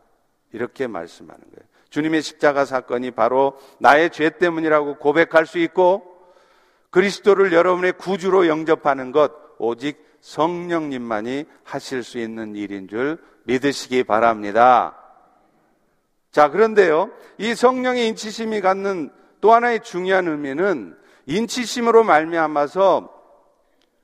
이렇게 0.54 0.86
말씀하는 0.86 1.40
거예요. 1.40 1.68
주님의 1.90 2.22
십자가 2.22 2.64
사건이 2.64 3.10
바로 3.10 3.58
나의 3.80 4.10
죄 4.10 4.30
때문이라고 4.30 4.98
고백할 4.98 5.46
수 5.46 5.58
있고 5.58 6.14
그리스도를 6.90 7.52
여러분의 7.52 7.94
구주로 7.94 8.46
영접하는 8.46 9.10
것 9.10 9.32
오직 9.58 10.02
성령님만이 10.20 11.44
하실 11.64 12.04
수 12.04 12.18
있는 12.18 12.54
일인 12.54 12.86
줄 12.88 13.18
믿으시기 13.44 14.04
바랍니다. 14.04 14.96
자, 16.30 16.50
그런데요. 16.50 17.10
이 17.38 17.54
성령의 17.54 18.08
인치심이 18.08 18.60
갖는 18.60 19.10
또 19.40 19.52
하나의 19.52 19.82
중요한 19.82 20.28
의미는 20.28 20.96
인치심으로 21.26 22.04
말미암아서 22.04 23.12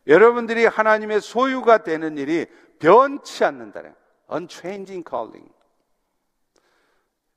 여러분들이 0.09 0.67
하나님의 0.67 1.21
소유가 1.21 1.79
되는 1.79 2.19
일이 2.19 2.47
변치 2.81 3.45
않는다는 3.45 3.95
unchanging 4.33 5.09
calling. 5.09 5.49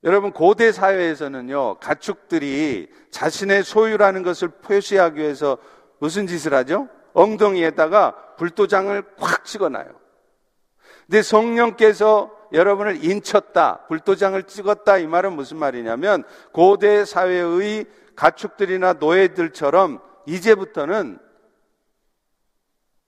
여러분 0.04 0.32
고대 0.32 0.70
사회에서는요 0.70 1.78
가축들이 1.80 2.88
자신의 3.10 3.64
소유라는 3.64 4.22
것을 4.22 4.48
표시하기 4.48 5.18
위해서 5.18 5.56
무슨 5.98 6.26
짓을 6.26 6.52
하죠? 6.52 6.88
엉덩이에다가 7.14 8.34
불도장을 8.36 9.02
꽉 9.16 9.44
찍어놔요. 9.44 10.04
근데 11.06 11.22
성령께서 11.22 12.34
여러분을 12.52 13.04
인쳤다, 13.04 13.86
불도장을 13.88 14.42
찍었다 14.44 14.98
이 14.98 15.06
말은 15.06 15.32
무슨 15.32 15.56
말이냐면 15.56 16.24
고대 16.52 17.04
사회의 17.04 17.86
가축들이나 18.14 18.94
노예들처럼 18.94 20.00
이제부터는 20.26 21.18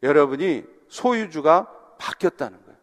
여러분이 0.03 0.65
소유주가 0.89 1.71
바뀌었다는 1.99 2.63
거예요. 2.65 2.79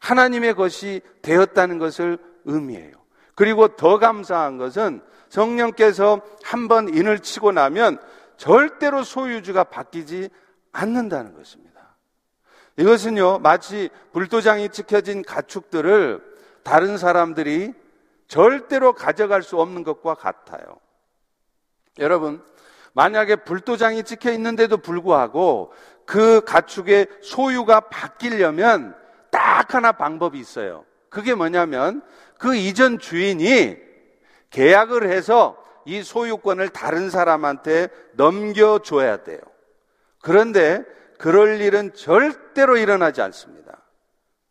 하나님의 0.00 0.54
것이 0.54 1.00
되었다는 1.22 1.78
것을 1.78 2.18
의미해요. 2.44 2.98
그리고 3.38 3.68
더 3.68 4.00
감사한 4.00 4.58
것은 4.58 5.00
성령께서 5.28 6.22
한 6.42 6.66
번 6.66 6.92
인을 6.92 7.20
치고 7.20 7.52
나면 7.52 7.98
절대로 8.36 9.04
소유주가 9.04 9.62
바뀌지 9.62 10.28
않는다는 10.72 11.34
것입니다. 11.34 11.94
이것은요, 12.78 13.38
마치 13.38 13.90
불도장이 14.12 14.70
찍혀진 14.70 15.22
가축들을 15.22 16.20
다른 16.64 16.98
사람들이 16.98 17.74
절대로 18.26 18.92
가져갈 18.92 19.44
수 19.44 19.60
없는 19.60 19.84
것과 19.84 20.14
같아요. 20.14 20.80
여러분, 22.00 22.42
만약에 22.92 23.36
불도장이 23.36 24.02
찍혀 24.02 24.32
있는데도 24.32 24.78
불구하고 24.78 25.72
그 26.04 26.40
가축의 26.40 27.06
소유가 27.22 27.78
바뀌려면 27.82 28.96
딱 29.30 29.76
하나 29.76 29.92
방법이 29.92 30.40
있어요. 30.40 30.84
그게 31.08 31.34
뭐냐면 31.34 32.02
그 32.38 32.54
이전 32.54 32.98
주인이 32.98 33.76
계약을 34.50 35.10
해서 35.10 35.62
이 35.84 36.02
소유권을 36.02 36.68
다른 36.70 37.10
사람한테 37.10 37.88
넘겨줘야 38.14 39.24
돼요. 39.24 39.40
그런데 40.20 40.84
그럴 41.18 41.60
일은 41.60 41.92
절대로 41.94 42.76
일어나지 42.76 43.20
않습니다. 43.22 43.82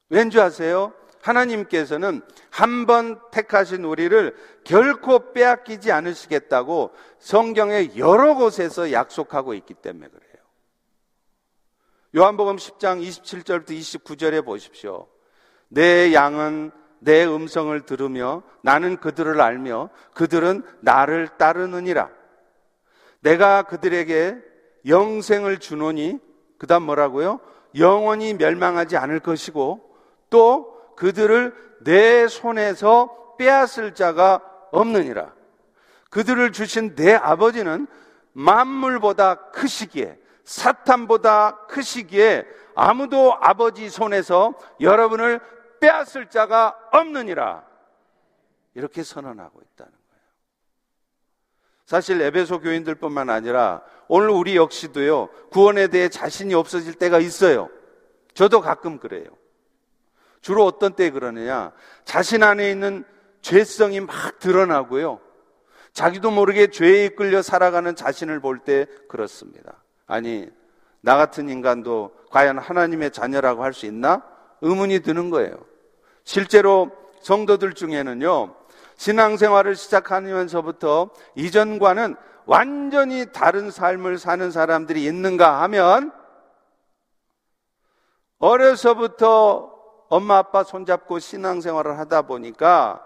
왠지 0.09 0.39
아세요? 0.39 0.93
하나님께서는 1.21 2.21
한 2.49 2.85
번 2.85 3.19
택하신 3.31 3.83
우리를 3.83 4.35
결코 4.63 5.33
빼앗기지 5.33 5.91
않으시겠다고 5.91 6.91
성경의 7.19 7.97
여러 7.97 8.33
곳에서 8.33 8.91
약속하고 8.91 9.53
있기 9.53 9.73
때문에 9.75 10.07
그래요. 10.07 10.27
요한복음 12.15 12.55
10장 12.55 13.05
27절부터 13.05 13.71
29절에 13.71 14.45
보십시오. 14.45 15.07
내 15.67 16.13
양은 16.13 16.71
내 16.99 17.25
음성을 17.25 17.79
들으며 17.81 18.43
나는 18.61 18.97
그들을 18.97 19.39
알며 19.39 19.89
그들은 20.13 20.63
나를 20.81 21.29
따르느니라. 21.37 22.09
내가 23.21 23.63
그들에게 23.63 24.37
영생을 24.87 25.59
주노니 25.59 26.19
그다음 26.57 26.83
뭐라고요? 26.83 27.39
영원히 27.77 28.33
멸망하지 28.33 28.97
않을 28.97 29.19
것이고 29.19 29.81
또 30.29 30.95
그들을 30.95 31.53
내 31.81 32.27
손에서 32.27 33.35
빼앗을 33.37 33.93
자가 33.93 34.41
없느니라. 34.71 35.33
그들을 36.09 36.51
주신 36.51 36.95
내 36.95 37.13
아버지는 37.13 37.87
만물보다 38.33 39.49
크시기에 39.51 40.17
사탄보다 40.43 41.65
크시기에 41.67 42.45
아무도 42.75 43.35
아버지 43.39 43.89
손에서 43.89 44.53
여러분을 44.79 45.41
빼앗을 45.79 46.29
자가 46.29 46.77
없느니라. 46.91 47.65
이렇게 48.73 49.03
선언하고 49.03 49.61
있다는 49.61 49.91
거예요. 49.91 50.23
사실 51.85 52.21
에베소 52.21 52.59
교인들뿐만 52.61 53.29
아니라 53.29 53.81
오늘 54.07 54.29
우리 54.29 54.55
역시도요, 54.55 55.29
구원에 55.51 55.87
대해 55.87 56.09
자신이 56.09 56.53
없어질 56.53 56.93
때가 56.95 57.19
있어요. 57.19 57.69
저도 58.33 58.61
가끔 58.61 58.99
그래요. 58.99 59.25
주로 60.41 60.65
어떤 60.65 60.93
때 60.93 61.09
그러느냐? 61.09 61.71
자신 62.05 62.43
안에 62.43 62.69
있는 62.69 63.03
죄성이 63.41 63.99
막 63.99 64.39
드러나고요. 64.39 65.19
자기도 65.93 66.29
모르게 66.29 66.67
죄에 66.67 67.05
이끌려 67.05 67.41
살아가는 67.41 67.95
자신을 67.95 68.39
볼 68.39 68.59
때 68.59 68.85
그렇습니다. 69.09 69.83
아니, 70.05 70.47
나 71.01 71.17
같은 71.17 71.49
인간도 71.49 72.15
과연 72.29 72.59
하나님의 72.59 73.11
자녀라고 73.11 73.63
할 73.63 73.73
수 73.73 73.87
있나? 73.87 74.23
의문이 74.61 75.01
드는 75.01 75.29
거예요. 75.29 75.57
실제로 76.23 76.91
성도들 77.21 77.73
중에는요, 77.73 78.55
신앙생활을 78.95 79.75
시작하면서부터 79.75 81.09
이전과는 81.35 82.15
완전히 82.45 83.31
다른 83.31 83.69
삶을 83.69 84.17
사는 84.17 84.51
사람들이 84.51 85.03
있는가 85.05 85.61
하면 85.63 86.11
어려서부터 88.39 89.75
엄마 90.09 90.37
아빠 90.37 90.63
손잡고 90.63 91.19
신앙생활을 91.19 91.97
하다 91.99 92.23
보니까 92.23 93.03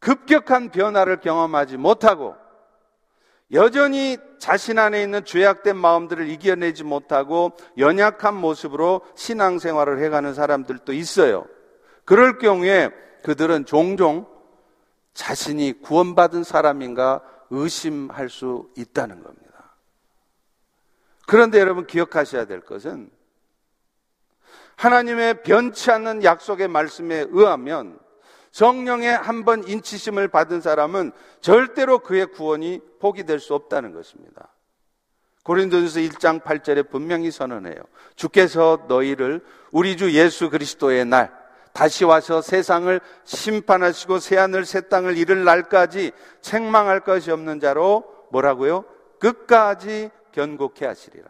급격한 0.00 0.70
변화를 0.70 1.20
경험하지 1.20 1.76
못하고 1.76 2.34
여전히 3.52 4.16
자신 4.38 4.78
안에 4.78 5.02
있는 5.02 5.24
죄악된 5.24 5.76
마음들을 5.76 6.28
이겨내지 6.28 6.84
못하고 6.84 7.52
연약한 7.78 8.34
모습으로 8.34 9.02
신앙생활을 9.16 10.02
해가는 10.02 10.34
사람들도 10.34 10.92
있어요. 10.92 11.46
그럴 12.04 12.38
경우에 12.38 12.90
그들은 13.24 13.66
종종 13.66 14.26
자신이 15.14 15.80
구원받은 15.82 16.44
사람인가 16.44 17.22
의심할 17.50 18.28
수 18.28 18.70
있다는 18.76 19.22
겁니다. 19.22 19.76
그런데 21.26 21.60
여러분 21.60 21.86
기억하셔야 21.86 22.46
될 22.46 22.60
것은 22.60 23.10
하나님의 24.76 25.42
변치 25.42 25.90
않는 25.90 26.24
약속의 26.24 26.68
말씀에 26.68 27.26
의하면 27.30 27.98
성령의 28.52 29.16
한 29.16 29.44
번 29.44 29.66
인치심을 29.66 30.28
받은 30.28 30.60
사람은 30.60 31.12
절대로 31.40 32.00
그의 32.00 32.26
구원이 32.26 32.80
포기될 32.98 33.38
수 33.38 33.54
없다는 33.54 33.92
것입니다. 33.92 34.48
고린도전서 35.44 36.00
1장 36.00 36.42
8절에 36.42 36.90
분명히 36.90 37.30
선언해요. 37.30 37.76
주께서 38.16 38.84
너희를 38.88 39.44
우리 39.72 39.96
주 39.96 40.12
예수 40.12 40.50
그리스도의 40.50 41.06
날 41.06 41.32
다시 41.72 42.04
와서 42.04 42.42
세상을 42.42 43.00
심판하시고 43.24 44.18
새 44.18 44.36
하늘 44.36 44.64
새 44.64 44.82
땅을 44.82 45.16
이룰 45.16 45.44
날까지 45.44 46.12
책망할 46.40 47.00
것이 47.00 47.30
없는 47.30 47.60
자로 47.60 48.04
뭐라고요? 48.32 48.84
끝까지 49.18 50.10
견고케 50.32 50.84
하시리라. 50.84 51.28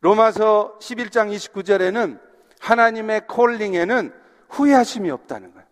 로마서 0.00 0.78
11장 0.80 1.34
29절에는 1.34 2.20
하나님의 2.60 3.26
콜링에는 3.26 4.12
후회하심이 4.48 5.10
없다는 5.10 5.52
거예요. 5.52 5.66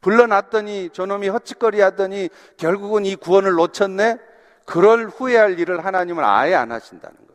불러놨더니 0.00 0.90
저놈이 0.92 1.28
헛짓거리 1.28 1.80
하더니 1.80 2.30
결국은 2.56 3.04
이 3.04 3.16
구원을 3.16 3.52
놓쳤네? 3.52 4.18
그럴 4.64 5.08
후회할 5.08 5.58
일을 5.58 5.84
하나님은 5.84 6.24
아예 6.24 6.54
안 6.54 6.72
하신다는 6.72 7.16
거예요. 7.16 7.30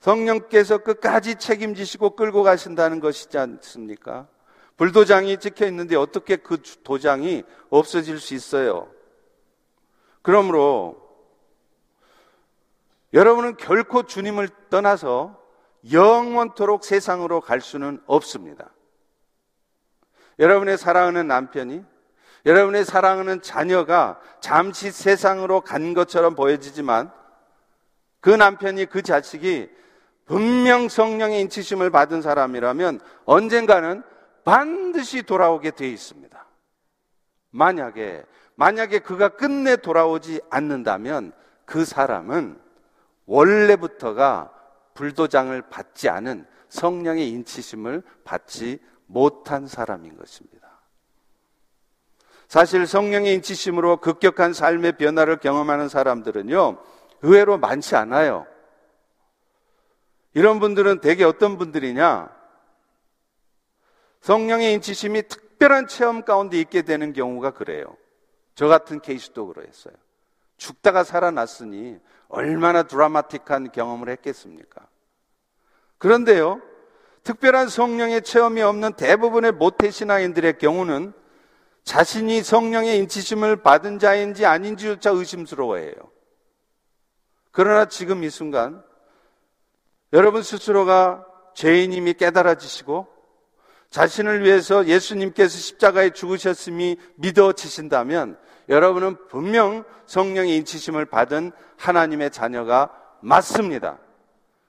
성령께서 0.00 0.78
끝까지 0.78 1.36
책임지시고 1.36 2.16
끌고 2.16 2.42
가신다는 2.42 3.00
것이지 3.00 3.38
않습니까? 3.38 4.28
불도장이 4.76 5.38
찍혀 5.38 5.66
있는데 5.66 5.94
어떻게 5.94 6.36
그 6.36 6.62
도장이 6.82 7.44
없어질 7.68 8.18
수 8.18 8.34
있어요? 8.34 8.90
그러므로 10.22 10.96
여러분은 13.12 13.56
결코 13.56 14.04
주님을 14.04 14.48
떠나서 14.70 15.39
영원토록 15.92 16.84
세상으로 16.84 17.40
갈 17.40 17.60
수는 17.60 18.00
없습니다. 18.06 18.70
여러분의 20.38 20.78
사랑하는 20.78 21.28
남편이 21.28 21.84
여러분의 22.46 22.84
사랑하는 22.84 23.42
자녀가 23.42 24.18
잠시 24.40 24.90
세상으로 24.90 25.60
간 25.60 25.94
것처럼 25.94 26.34
보여지지만 26.34 27.12
그 28.20 28.30
남편이 28.30 28.86
그 28.86 29.02
자식이 29.02 29.68
분명 30.26 30.88
성령의 30.88 31.40
인치심을 31.42 31.90
받은 31.90 32.22
사람이라면 32.22 33.00
언젠가는 33.24 34.02
반드시 34.44 35.22
돌아오게 35.22 35.72
되어 35.72 35.88
있습니다. 35.88 36.46
만약에, 37.50 38.24
만약에 38.54 39.00
그가 39.00 39.30
끝내 39.30 39.76
돌아오지 39.76 40.40
않는다면 40.50 41.32
그 41.64 41.84
사람은 41.84 42.58
원래부터가 43.26 44.52
불도장을 44.94 45.60
받지 45.70 46.08
않은 46.08 46.46
성령의 46.68 47.28
인치심을 47.30 48.02
받지 48.24 48.78
못한 49.06 49.66
사람인 49.66 50.16
것입니다. 50.16 50.60
사실 52.48 52.86
성령의 52.86 53.34
인치심으로 53.34 53.98
급격한 53.98 54.52
삶의 54.52 54.96
변화를 54.96 55.36
경험하는 55.36 55.88
사람들은요, 55.88 56.82
의외로 57.22 57.58
많지 57.58 57.96
않아요. 57.96 58.46
이런 60.34 60.58
분들은 60.60 61.00
대개 61.00 61.24
어떤 61.24 61.58
분들이냐? 61.58 62.28
성령의 64.20 64.74
인치심이 64.74 65.22
특별한 65.28 65.86
체험 65.86 66.24
가운데 66.24 66.58
있게 66.60 66.82
되는 66.82 67.12
경우가 67.12 67.52
그래요. 67.52 67.96
저 68.54 68.68
같은 68.68 69.00
케이스도 69.00 69.46
그러했어요. 69.46 69.94
죽다가 70.60 71.04
살아났으니 71.04 71.98
얼마나 72.28 72.84
드라마틱한 72.84 73.72
경험을 73.72 74.10
했겠습니까? 74.10 74.86
그런데요, 75.98 76.60
특별한 77.24 77.68
성령의 77.68 78.22
체험이 78.22 78.62
없는 78.62 78.92
대부분의 78.92 79.52
모태신앙인들의 79.52 80.58
경우는 80.58 81.12
자신이 81.82 82.42
성령의 82.42 82.98
인치심을 82.98 83.62
받은 83.62 83.98
자인지 83.98 84.44
아닌지조차 84.46 85.10
의심스러워해요. 85.10 85.94
그러나 87.52 87.86
지금 87.86 88.22
이 88.22 88.30
순간 88.30 88.84
여러분 90.12 90.42
스스로가 90.42 91.26
죄인임이 91.54 92.14
깨달아지시고 92.14 93.08
자신을 93.88 94.44
위해서 94.44 94.86
예수님께서 94.86 95.58
십자가에 95.58 96.10
죽으셨음이 96.10 96.96
믿어지신다면 97.16 98.38
여러분은 98.70 99.26
분명 99.26 99.84
성령의 100.06 100.56
인치심을 100.58 101.04
받은 101.04 101.52
하나님의 101.76 102.30
자녀가 102.30 102.90
맞습니다. 103.20 103.98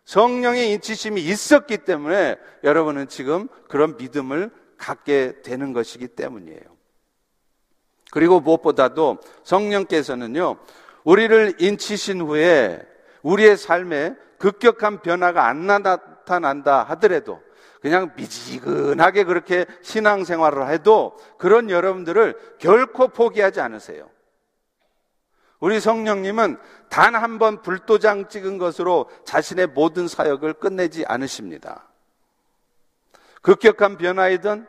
성령의 0.06 0.72
인치심이 0.74 1.22
있었기 1.22 1.80
때문에 1.80 2.36
여러분은 2.64 3.08
지금 3.08 3.48
그런 3.70 3.96
믿음을 3.98 4.50
갖게 4.78 5.42
되는 5.44 5.72
것이기 5.72 6.10
때문이에요. 6.10 6.62
그리고 8.12 8.40
무엇보다도 8.40 9.20
성령께서는요, 9.44 10.58
우리를 11.04 11.56
인치신 11.60 12.22
후에 12.22 12.82
우리의 13.22 13.56
삶에 13.56 14.16
급격한 14.40 15.02
변화가 15.02 15.48
안 15.48 15.68
나타난다 15.68 16.84
하더라도 16.90 17.42
그냥 17.82 18.12
미지근하게 18.16 19.24
그렇게 19.24 19.66
신앙생활을 19.82 20.70
해도 20.70 21.18
그런 21.38 21.70
여러분들을 21.70 22.58
결코 22.60 23.08
포기하지 23.08 23.60
않으세요. 23.60 24.10
우리 25.60 25.80
성령님은 25.80 26.58
단 26.90 27.16
한 27.16 27.38
번 27.38 27.62
불도장 27.62 28.28
찍은 28.30 28.58
것으로 28.58 29.10
자신의 29.26 29.68
모든 29.68 30.08
사역을 30.08 30.54
끝내지 30.54 31.06
않으십니다. 31.08 31.88
급격한 33.42 33.98
변화이든 33.98 34.68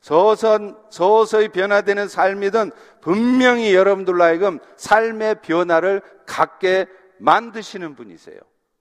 서선, 0.00 0.78
서서히 0.90 1.48
변화되는 1.48 2.08
삶이든 2.08 2.72
분명히 3.00 3.74
여러분들로 3.74 4.22
하여금 4.24 4.58
삶의 4.76 5.42
변화를 5.42 6.00
갖게 6.26 6.86
만드시는 7.18 7.94
분이세요. 7.96 8.38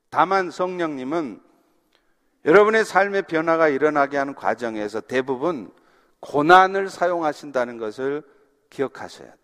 다만 0.10 0.49
성령님은 0.49 1.41
여러분의 2.45 2.86
삶의 2.86 3.23
변화가 3.23 3.67
일어나게 3.67 4.17
하는 4.17 4.34
과정에서 4.34 5.02
대부분 5.02 5.71
고난을 6.21 6.89
사용하신다는 6.89 7.78
것을 7.78 8.23
기억하셔야 8.69 9.28
돼요. 9.28 9.39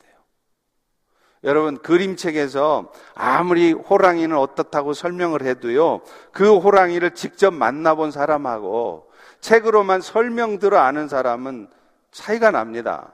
여러분, 1.43 1.77
그림책에서 1.77 2.91
아무리 3.13 3.71
호랑이는 3.71 4.35
어떻다고 4.35 4.93
설명을 4.93 5.43
해도요, 5.43 6.01
그 6.31 6.57
호랑이를 6.57 7.11
직접 7.11 7.53
만나본 7.53 8.11
사람하고 8.11 9.11
책으로만 9.41 10.01
설명 10.01 10.57
들어 10.57 10.79
아는 10.79 11.07
사람은 11.07 11.69
차이가 12.11 12.49
납니다. 12.49 13.13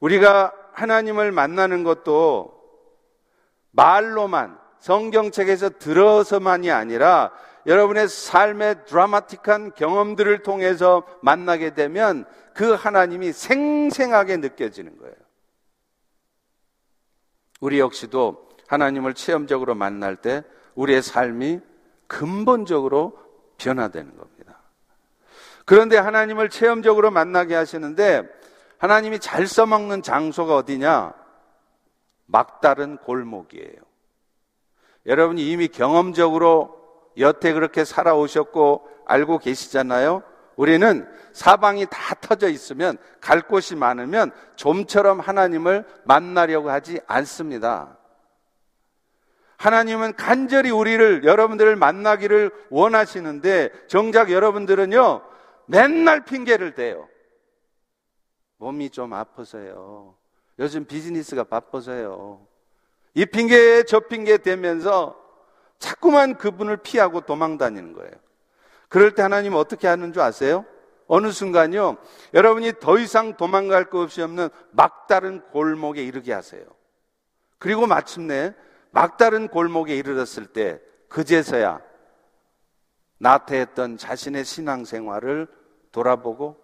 우리가 0.00 0.52
하나님을 0.72 1.32
만나는 1.32 1.84
것도 1.84 2.54
말로만 3.72 4.58
성경책에서 4.78 5.70
들어서만이 5.78 6.70
아니라 6.70 7.32
여러분의 7.66 8.08
삶의 8.08 8.86
드라마틱한 8.86 9.74
경험들을 9.74 10.42
통해서 10.42 11.02
만나게 11.20 11.74
되면 11.74 12.24
그 12.54 12.72
하나님이 12.72 13.32
생생하게 13.32 14.36
느껴지는 14.38 14.96
거예요. 14.98 15.14
우리 17.60 17.80
역시도 17.80 18.48
하나님을 18.68 19.14
체험적으로 19.14 19.74
만날 19.74 20.16
때 20.16 20.42
우리의 20.74 21.02
삶이 21.02 21.60
근본적으로 22.06 23.18
변화되는 23.58 24.16
겁니다. 24.16 24.60
그런데 25.64 25.96
하나님을 25.96 26.48
체험적으로 26.48 27.10
만나게 27.10 27.54
하시는데 27.54 28.22
하나님이 28.78 29.18
잘 29.18 29.46
써먹는 29.46 30.02
장소가 30.02 30.54
어디냐? 30.56 31.14
막다른 32.26 32.98
골목이에요. 32.98 33.76
여러분이 35.06 35.50
이미 35.50 35.68
경험적으로 35.68 36.85
여태 37.18 37.52
그렇게 37.52 37.84
살아오셨고 37.84 38.88
알고 39.06 39.38
계시잖아요. 39.38 40.22
우리는 40.56 41.06
사방이 41.32 41.86
다 41.90 42.14
터져 42.14 42.48
있으면 42.48 42.96
갈 43.20 43.42
곳이 43.42 43.76
많으면 43.76 44.30
좀처럼 44.56 45.20
하나님을 45.20 45.84
만나려고 46.04 46.70
하지 46.70 47.00
않습니다. 47.06 47.98
하나님은 49.58 50.16
간절히 50.16 50.70
우리를 50.70 51.24
여러분들을 51.24 51.76
만나기를 51.76 52.50
원하시는데 52.70 53.86
정작 53.86 54.30
여러분들은요 54.30 55.22
맨날 55.66 56.24
핑계를 56.24 56.74
대요. 56.74 57.08
몸이 58.58 58.90
좀 58.90 59.12
아파서요. 59.12 60.14
요즘 60.58 60.86
비즈니스가 60.86 61.44
바빠서요. 61.44 62.46
이 63.14 63.26
핑계에 63.26 63.84
저 63.84 64.00
핑계 64.00 64.38
대면서 64.38 65.25
자꾸만 65.78 66.36
그분을 66.36 66.78
피하고 66.78 67.20
도망 67.20 67.58
다니는 67.58 67.92
거예요. 67.92 68.12
그럴 68.88 69.14
때 69.14 69.22
하나님 69.22 69.54
어떻게 69.54 69.86
하는 69.88 70.12
줄 70.12 70.22
아세요? 70.22 70.64
어느 71.08 71.30
순간요, 71.30 71.98
여러분이 72.34 72.74
더 72.80 72.98
이상 72.98 73.36
도망갈 73.36 73.90
것 73.90 74.00
없이 74.00 74.22
없는 74.22 74.48
막다른 74.72 75.40
골목에 75.52 76.02
이르게 76.02 76.32
하세요. 76.32 76.64
그리고 77.58 77.86
마침내 77.86 78.54
막다른 78.90 79.48
골목에 79.48 79.94
이르렀을 79.96 80.46
때, 80.46 80.80
그제서야 81.08 81.80
나태했던 83.18 83.98
자신의 83.98 84.44
신앙생활을 84.44 85.46
돌아보고 85.92 86.60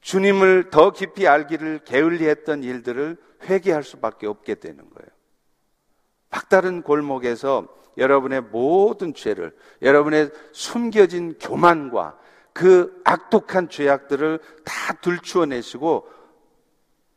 주님을 0.00 0.70
더 0.70 0.90
깊이 0.90 1.28
알기를 1.28 1.84
게을리했던 1.84 2.64
일들을 2.64 3.16
회개할 3.44 3.84
수밖에 3.84 4.26
없게 4.26 4.56
되는 4.56 4.78
거예요. 4.90 5.08
막다른 6.30 6.82
골목에서 6.82 7.68
여러분의 7.96 8.40
모든 8.40 9.14
죄를, 9.14 9.54
여러분의 9.82 10.30
숨겨진 10.52 11.38
교만과 11.38 12.18
그 12.52 13.00
악독한 13.04 13.68
죄악들을 13.68 14.38
다 14.64 14.92
들추어내시고 14.94 16.08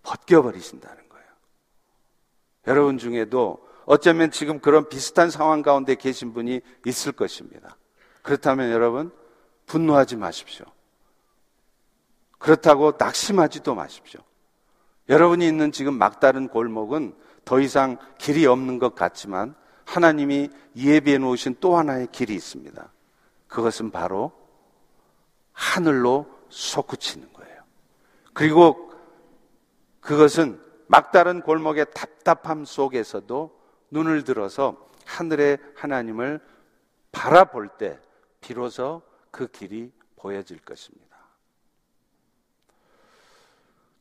벗겨버리신다는 0.04 1.10
거예요. 1.10 1.26
여러분 2.68 2.98
중에도 2.98 3.66
어쩌면 3.86 4.32
지금 4.32 4.60
그런 4.60 4.90
비슷한 4.90 5.30
상황 5.30 5.62
가운데 5.62 5.96
계신 5.96 6.34
분이 6.34 6.62
있을 6.86 7.12
것입니다. 7.12 7.78
그렇다면 8.22 8.72
여러분, 8.72 9.12
분노하지 9.68 10.16
마십시오. 10.16 10.66
그렇다고 12.40 12.94
낙심하지도 12.98 13.76
마십시오. 13.76 14.22
여러분이 15.10 15.48
있는 15.48 15.72
지금 15.72 15.94
막다른 15.96 16.48
골목은 16.48 17.16
더 17.44 17.60
이상 17.60 17.98
길이 18.18 18.46
없는 18.48 18.80
것 18.80 18.96
같지만 18.96 19.56
하나님이 19.86 20.50
예비해 20.76 21.18
놓으신 21.18 21.58
또 21.60 21.78
하나의 21.78 22.08
길이 22.12 22.36
있습니다. 22.36 22.92
그것은 23.48 23.92
바로 23.92 24.32
하늘로 25.54 26.28
솟구치는 26.50 27.32
거예요. 27.34 27.64
그리고 28.34 28.92
그것은 30.02 30.62
막다른 30.88 31.42
골목의 31.42 31.88
답답함 31.94 32.66
속에서도 32.66 33.60
눈을 33.92 34.24
들어서 34.24 34.90
하늘의 35.06 35.58
하나님을 35.76 36.40
바라볼 37.12 37.70
때 37.78 38.00
비로소 38.42 39.02
그 39.32 39.48
길이 39.48 39.92
보여질 40.18 40.60
것입니다. 40.60 41.15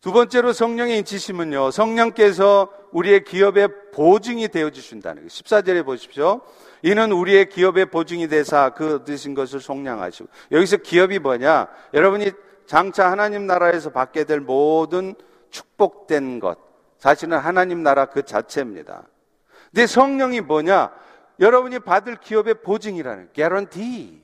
두 0.05 0.12
번째로 0.12 0.53
성령의 0.53 0.99
인치심은요, 0.99 1.71
성령께서 1.71 2.69
우리의 2.90 3.25
기업의 3.25 3.69
보증이 3.95 4.49
되어 4.49 4.69
주신다는 4.69 5.23
거예요. 5.23 5.29
14절에 5.29 5.83
보십시오. 5.83 6.43
이는 6.83 7.11
우리의 7.11 7.49
기업의 7.49 7.87
보증이 7.87 8.29
되사 8.29 8.69
그 8.69 9.03
드신 9.07 9.33
것을 9.33 9.61
속량하시고. 9.61 10.29
여기서 10.53 10.77
기업이 10.77 11.21
뭐냐? 11.21 11.69
여러분이 11.95 12.33
장차 12.67 13.11
하나님 13.11 13.47
나라에서 13.47 13.93
받게 13.93 14.25
될 14.25 14.40
모든 14.40 15.14
축복된 15.49 16.38
것. 16.38 16.59
사실은 16.99 17.38
하나님 17.38 17.83
나라 17.83 18.05
그 18.05 18.25
자체입니다. 18.25 19.05
근데 19.73 19.87
성령이 19.87 20.43
뭐냐? 20.43 20.93
여러분이 21.40 21.79
받을 21.79 22.17
기업의 22.17 22.57
보증이라는, 22.62 23.31
guarantee. 23.33 24.21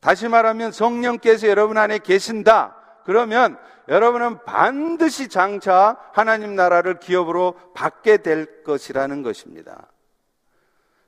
다시 0.00 0.26
말하면 0.26 0.72
성령께서 0.72 1.48
여러분 1.48 1.76
안에 1.76 1.98
계신다. 1.98 2.80
그러면 3.04 3.58
여러분은 3.88 4.44
반드시 4.44 5.28
장차 5.28 5.96
하나님 6.12 6.54
나라를 6.54 7.00
기업으로 7.00 7.54
받게 7.74 8.18
될 8.18 8.62
것이라는 8.64 9.22
것입니다. 9.22 9.88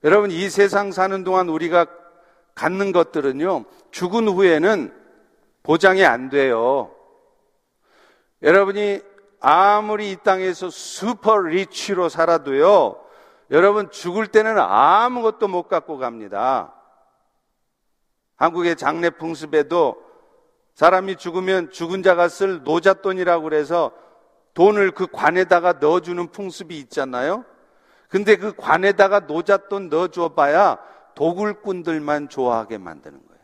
여러분, 0.05 0.31
이 0.31 0.51
세상 0.51 0.93
사는 0.93 1.25
동안 1.25 1.49
우리가 1.49 1.87
갖는 2.55 2.93
것들은요, 2.93 3.65
죽은 3.91 4.29
후에는 4.29 4.93
보장이 5.63 6.05
안 6.05 6.29
돼요. 6.29 6.91
여러분이 8.43 9.01
아무리 9.41 10.13
이 10.13 10.17
땅에서 10.17 10.71
super 10.71 11.39
rich로 11.39 12.09
살아도요, 12.09 13.01
여러분 13.51 13.91
죽을 13.91 14.27
때는 14.27 14.59
아무것도 14.59 15.49
못 15.49 15.69
갖고 15.69 15.99
갑니다. 15.99 16.73
한국의 18.37 18.77
장례 18.77 19.11
풍습에도 19.11 20.06
사람이 20.77 21.17
죽으면 21.17 21.71
죽은 21.71 22.03
자가 22.03 22.29
쓸 22.29 22.63
노잣돈이라고 22.63 23.45
그래서 23.45 23.93
돈을 24.53 24.91
그 24.91 25.07
관에다가 25.07 25.75
넣어주는 25.75 26.29
풍습이 26.29 26.79
있잖아요. 26.81 27.47
근데 28.11 28.37
그 28.37 28.55
관에다가 28.55 29.21
노잣돈 29.21 29.89
넣어줘 29.89 30.35
봐야 30.35 30.79
도굴꾼들만 31.15 32.29
좋아하게 32.29 32.77
만드는 32.77 33.27
거예요. 33.27 33.43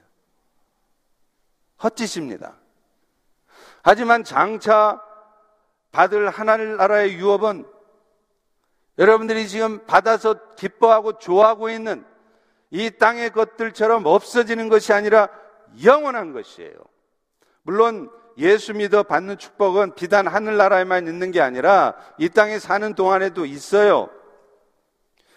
헛짓입니다. 1.83 2.55
하지만 3.83 4.25
장차 4.25 5.03
받을 5.90 6.29
하나나라의 6.29 7.14
유업은 7.14 7.66
여러분들이 8.99 9.49
지금 9.49 9.87
받아서 9.87 10.55
기뻐하고 10.57 11.18
좋아하고 11.18 11.71
있는 11.71 12.05
이 12.71 12.90
땅의 12.90 13.31
것들처럼 13.31 14.05
없어지는 14.05 14.68
것이 14.68 14.92
아니라 14.92 15.29
영원한 15.83 16.35
것이에요. 16.35 16.91
물론 17.62 18.11
예수 18.38 18.75
믿어 18.75 19.03
받는 19.03 19.38
축복은 19.38 19.94
비단 19.94 20.27
하늘나라에만 20.27 21.07
있는 21.07 21.31
게 21.31 21.40
아니라 21.40 21.94
이 22.18 22.29
땅에 22.29 22.59
사는 22.59 22.94
동안에도 22.94 23.44
있어요. 23.44 24.09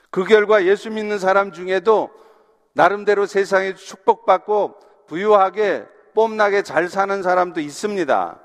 그 0.09 0.23
결과 0.23 0.65
예수 0.65 0.89
믿는 0.89 1.19
사람 1.19 1.51
중에도 1.51 2.09
나름대로 2.73 3.25
세상에 3.25 3.75
축복받고 3.75 4.75
부유하게 5.07 5.85
뽐나게 6.13 6.63
잘 6.63 6.87
사는 6.87 7.21
사람도 7.21 7.59
있습니다. 7.59 8.39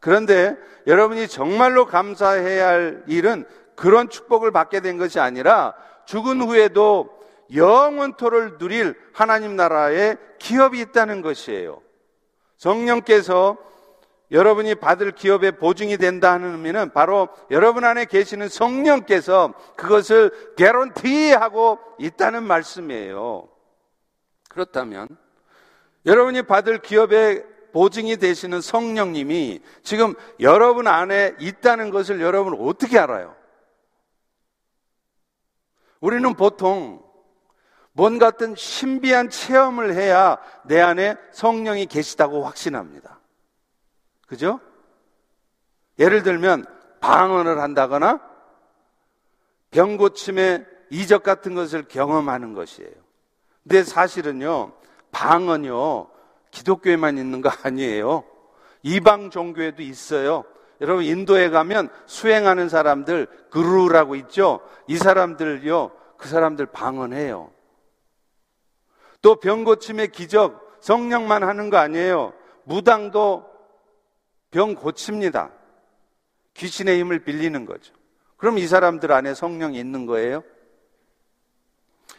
그런데 0.00 0.56
여러분이 0.86 1.28
정말로 1.28 1.86
감사해야 1.86 2.68
할 2.68 3.04
일은 3.06 3.46
그런 3.74 4.10
축복을 4.10 4.52
받게 4.52 4.80
된 4.80 4.98
것이 4.98 5.18
아니라 5.18 5.74
죽은 6.04 6.42
후에도 6.42 7.08
영원토를 7.54 8.58
누릴 8.58 8.94
하나님 9.12 9.56
나라의 9.56 10.18
기업이 10.38 10.78
있다는 10.80 11.22
것이에요. 11.22 11.83
성령께서 12.56 13.56
여러분이 14.30 14.76
받을 14.76 15.12
기업의 15.12 15.58
보증이 15.58 15.96
된다는 15.96 16.52
의미는 16.52 16.92
바로 16.92 17.28
여러분 17.50 17.84
안에 17.84 18.06
계시는 18.06 18.48
성령께서 18.48 19.54
그것을 19.76 20.54
개런티하고 20.56 21.78
있다는 21.98 22.42
말씀이에요. 22.42 23.48
그렇다면 24.48 25.08
여러분이 26.06 26.42
받을 26.42 26.78
기업의 26.78 27.44
보증이 27.72 28.16
되시는 28.16 28.60
성령님이 28.60 29.60
지금 29.82 30.14
여러분 30.40 30.86
안에 30.86 31.34
있다는 31.40 31.90
것을 31.90 32.20
여러분 32.20 32.54
어떻게 32.60 32.98
알아요? 32.98 33.34
우리는 36.00 36.34
보통 36.34 37.02
뭔가 37.94 38.26
어떤 38.26 38.56
신비한 38.56 39.30
체험을 39.30 39.94
해야 39.94 40.36
내 40.64 40.80
안에 40.80 41.16
성령이 41.30 41.86
계시다고 41.86 42.44
확신합니다. 42.44 43.20
그죠? 44.26 44.60
예를 45.98 46.24
들면 46.24 46.66
방언을 47.00 47.60
한다거나 47.60 48.20
병 49.70 49.96
고침의 49.96 50.66
이적 50.90 51.22
같은 51.22 51.54
것을 51.54 51.84
경험하는 51.84 52.52
것이에요. 52.52 52.92
근데 53.62 53.84
사실은요, 53.84 54.72
방언요, 55.12 56.08
기독교에만 56.50 57.16
있는 57.16 57.40
거 57.42 57.50
아니에요. 57.62 58.24
이방 58.82 59.30
종교에도 59.30 59.82
있어요. 59.82 60.44
여러분, 60.80 61.04
인도에 61.04 61.48
가면 61.48 61.88
수행하는 62.06 62.68
사람들, 62.68 63.28
그루라고 63.50 64.16
있죠? 64.16 64.60
이 64.88 64.96
사람들요, 64.96 65.92
그 66.18 66.28
사람들 66.28 66.66
방언해요. 66.66 67.53
또 69.24 69.36
병고침의 69.36 70.08
기적, 70.08 70.76
성령만 70.82 71.44
하는 71.44 71.70
거 71.70 71.78
아니에요. 71.78 72.34
무당도 72.64 73.50
병 74.50 74.74
고칩니다. 74.74 75.50
귀신의 76.52 76.98
힘을 76.98 77.24
빌리는 77.24 77.64
거죠. 77.64 77.94
그럼 78.36 78.58
이 78.58 78.66
사람들 78.66 79.10
안에 79.10 79.32
성령이 79.32 79.78
있는 79.78 80.04
거예요? 80.04 80.44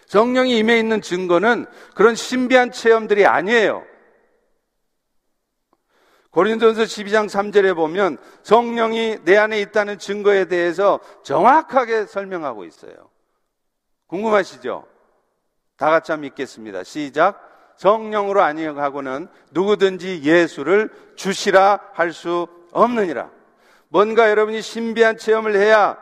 성령이 0.08 0.58
임해 0.58 0.80
있는 0.80 1.00
증거는 1.00 1.68
그런 1.94 2.16
신비한 2.16 2.72
체험들이 2.72 3.28
아니에요. 3.28 3.86
고린도전서 6.32 6.86
12장 6.86 7.30
3절에 7.30 7.76
보면 7.76 8.18
성령이 8.42 9.20
내 9.26 9.38
안에 9.38 9.62
있다는 9.62 10.00
증거에 10.00 10.46
대해서 10.46 11.00
정확하게 11.24 12.08
설명하고 12.08 12.66
있어요. 12.66 13.12
궁금하시죠? 14.08 14.95
다 15.78 15.90
같이 15.90 16.12
한번 16.12 16.28
읽겠습니다. 16.28 16.84
시작. 16.84 17.42
성령으로 17.76 18.42
아니하고는 18.42 19.28
누구든지 19.52 20.22
예수를 20.24 20.90
주시라 21.16 21.80
할 21.94 22.14
수 22.14 22.48
없느니라. 22.72 23.30
뭔가 23.90 24.30
여러분이 24.30 24.62
신비한 24.62 25.18
체험을 25.18 25.56
해야가 25.56 25.98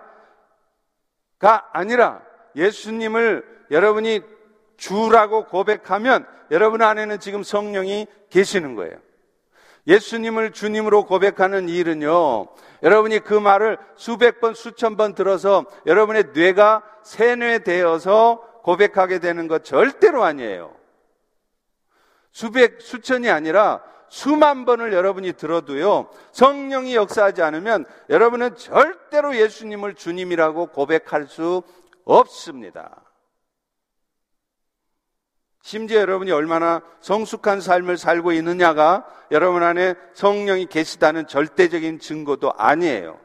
아니라 1.71 2.21
예수님을 2.55 3.43
여러분이 3.71 4.21
주라고 4.77 5.45
고백하면 5.45 6.27
여러분 6.51 6.81
안에는 6.81 7.19
지금 7.19 7.43
성령이 7.43 8.07
계시는 8.29 8.75
거예요. 8.75 8.95
예수님을 9.85 10.51
주님으로 10.51 11.05
고백하는 11.05 11.67
일은요, 11.67 12.47
여러분이 12.83 13.19
그 13.19 13.33
말을 13.33 13.77
수백 13.95 14.39
번, 14.39 14.53
수천 14.53 14.95
번 14.95 15.13
들어서 15.13 15.65
여러분의 15.85 16.25
뇌가 16.33 16.83
세뇌되어서 17.03 18.52
고백하게 18.63 19.19
되는 19.19 19.47
것 19.47 19.63
절대로 19.63 20.23
아니에요. 20.23 20.75
수백, 22.31 22.81
수천이 22.81 23.29
아니라 23.29 23.83
수만 24.09 24.65
번을 24.65 24.93
여러분이 24.93 25.33
들어도요, 25.33 26.09
성령이 26.31 26.95
역사하지 26.95 27.41
않으면 27.41 27.85
여러분은 28.09 28.55
절대로 28.55 29.35
예수님을 29.35 29.95
주님이라고 29.95 30.67
고백할 30.67 31.27
수 31.27 31.61
없습니다. 32.05 33.01
심지어 35.61 35.99
여러분이 36.01 36.31
얼마나 36.31 36.81
성숙한 37.01 37.61
삶을 37.61 37.97
살고 37.97 38.33
있느냐가 38.33 39.05
여러분 39.31 39.63
안에 39.63 39.95
성령이 40.13 40.65
계시다는 40.67 41.27
절대적인 41.27 41.99
증거도 41.99 42.53
아니에요. 42.57 43.19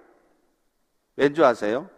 왠지 1.17 1.43
아세요? 1.43 1.91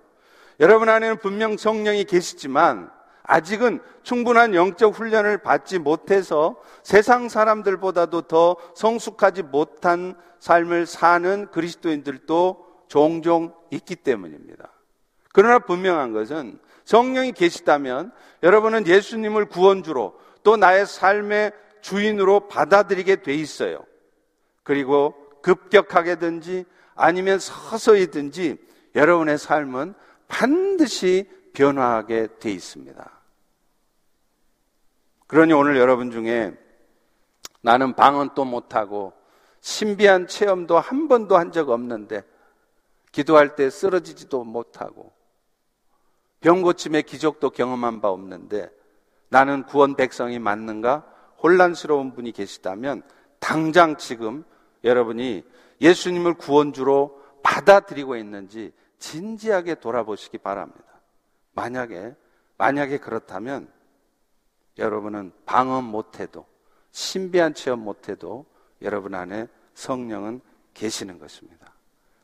여러분 0.58 0.88
안에는 0.88 1.18
분명 1.18 1.56
성령이 1.56 2.04
계시지만 2.04 2.90
아직은 3.30 3.78
충분한 4.02 4.56
영적 4.56 4.98
훈련을 4.98 5.38
받지 5.38 5.78
못해서 5.78 6.56
세상 6.82 7.28
사람들보다도 7.28 8.22
더 8.22 8.56
성숙하지 8.74 9.44
못한 9.44 10.16
삶을 10.40 10.86
사는 10.86 11.46
그리스도인들도 11.52 12.66
종종 12.88 13.54
있기 13.70 13.94
때문입니다. 13.96 14.72
그러나 15.32 15.60
분명한 15.60 16.12
것은 16.12 16.58
성령이 16.84 17.30
계시다면 17.32 18.10
여러분은 18.42 18.88
예수님을 18.88 19.46
구원주로 19.46 20.18
또 20.42 20.56
나의 20.56 20.86
삶의 20.86 21.52
주인으로 21.82 22.48
받아들이게 22.48 23.22
돼 23.22 23.32
있어요. 23.32 23.84
그리고 24.64 25.14
급격하게든지 25.42 26.64
아니면 26.96 27.38
서서히든지 27.38 28.56
여러분의 28.96 29.38
삶은 29.38 29.94
반드시 30.26 31.30
변화하게 31.52 32.26
돼 32.40 32.50
있습니다. 32.50 33.19
그러니 35.30 35.52
오늘 35.52 35.76
여러분 35.76 36.10
중에 36.10 36.52
나는 37.60 37.94
방언도 37.94 38.44
못하고 38.44 39.12
신비한 39.60 40.26
체험도 40.26 40.80
한 40.80 41.06
번도 41.06 41.36
한 41.36 41.52
적 41.52 41.70
없는데 41.70 42.24
기도할 43.12 43.54
때 43.54 43.70
쓰러지지도 43.70 44.42
못하고 44.42 45.12
병 46.40 46.62
고침의 46.62 47.04
기적도 47.04 47.50
경험한 47.50 48.00
바 48.00 48.08
없는데 48.08 48.72
나는 49.28 49.62
구원 49.66 49.94
백성이 49.94 50.40
맞는가? 50.40 51.06
혼란스러운 51.40 52.12
분이 52.12 52.32
계시다면 52.32 53.04
당장 53.38 53.98
지금 53.98 54.42
여러분이 54.82 55.44
예수님을 55.80 56.34
구원주로 56.34 57.22
받아들이고 57.44 58.16
있는지 58.16 58.72
진지하게 58.98 59.76
돌아보시기 59.76 60.38
바랍니다. 60.38 60.82
만약에, 61.52 62.16
만약에 62.58 62.98
그렇다면 62.98 63.68
여러분은 64.78 65.32
방언 65.46 65.84
못해도 65.84 66.46
신비한 66.92 67.54
체험 67.54 67.80
못해도 67.80 68.46
여러분 68.82 69.14
안에 69.14 69.48
성령은 69.74 70.40
계시는 70.74 71.18
것입니다. 71.18 71.74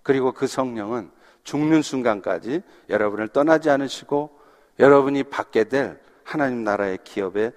그리고 0.02 0.32
그 0.32 0.46
성령은 0.46 1.11
죽는 1.44 1.82
순간까지 1.82 2.62
여러분을 2.88 3.28
떠나지 3.28 3.70
않으시고 3.70 4.38
여러분이 4.78 5.24
받게 5.24 5.64
될 5.64 6.00
하나님 6.24 6.64
나라의 6.64 6.98
기업에 7.04 7.52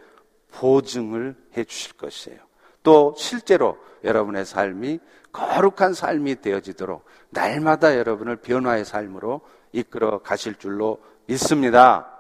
보증을 0.52 1.36
해 1.58 1.64
주실 1.64 1.98
것이에요. 1.98 2.40
또 2.84 3.14
실제로 3.18 3.78
여러분의 4.04 4.46
삶이 4.46 5.00
거룩한 5.32 5.94
삶이 5.94 6.42
되어지도록 6.42 7.06
날마다 7.30 7.98
여러분을 7.98 8.38
변화의 8.38 8.86
삶으로 8.86 9.42
이끌어 9.72 10.20
가실 10.20 10.56
줄로 10.56 11.00
믿습니다. 11.28 12.12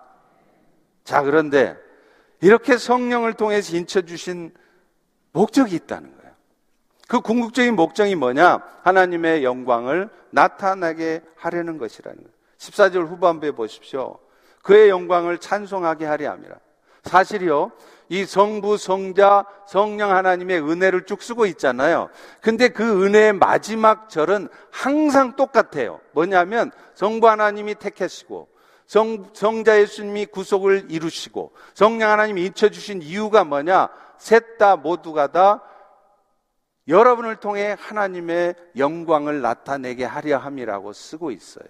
자, 1.03 1.23
그런데 1.23 1.75
이렇게 2.41 2.77
성령을 2.77 3.33
통해서 3.33 3.75
인쳐 3.75 4.01
주신 4.01 4.53
목적이 5.31 5.75
있다는 5.75 6.15
거예요. 6.17 6.33
그 7.07 7.21
궁극적인 7.21 7.75
목적이 7.75 8.15
뭐냐? 8.15 8.63
하나님의 8.83 9.43
영광을 9.43 10.09
나타나게 10.29 11.21
하려는 11.35 11.77
것이라는 11.77 12.17
거예요. 12.17 12.29
14절 12.57 13.07
후반부에 13.07 13.51
보십시오. 13.51 14.19
그의 14.61 14.89
영광을 14.89 15.37
찬송하게 15.37 16.05
하려 16.05 16.31
함이라. 16.31 16.55
사실이요. 17.03 17.71
이 18.09 18.25
성부, 18.25 18.77
성자, 18.77 19.45
성령 19.67 20.11
하나님의 20.11 20.61
은혜를 20.61 21.05
쭉 21.05 21.21
쓰고 21.21 21.45
있잖아요. 21.47 22.09
근데 22.41 22.69
그 22.69 23.05
은혜의 23.05 23.33
마지막 23.33 24.09
절은 24.09 24.49
항상 24.71 25.35
똑같아요. 25.35 26.01
뭐냐면 26.11 26.71
성부 26.95 27.29
하나님이 27.29 27.75
택하시고 27.75 28.47
성, 28.89 29.29
성자 29.33 29.81
예수님이 29.81 30.25
구속을 30.25 30.87
이루시고 30.89 31.53
성령 31.75 32.09
하나님이 32.09 32.43
잊혀주신 32.45 33.03
이유가 33.03 33.43
뭐냐? 33.43 33.89
셋 34.17 34.57
다 34.57 34.77
모두가 34.77 35.27
다 35.27 35.61
여러분을 36.87 37.35
통해 37.35 37.75
하나님의 37.79 38.55
영광을 38.77 39.41
나타내게 39.41 40.05
하려 40.05 40.39
함이라고 40.39 40.91
쓰고 40.91 41.29
있어요. 41.29 41.67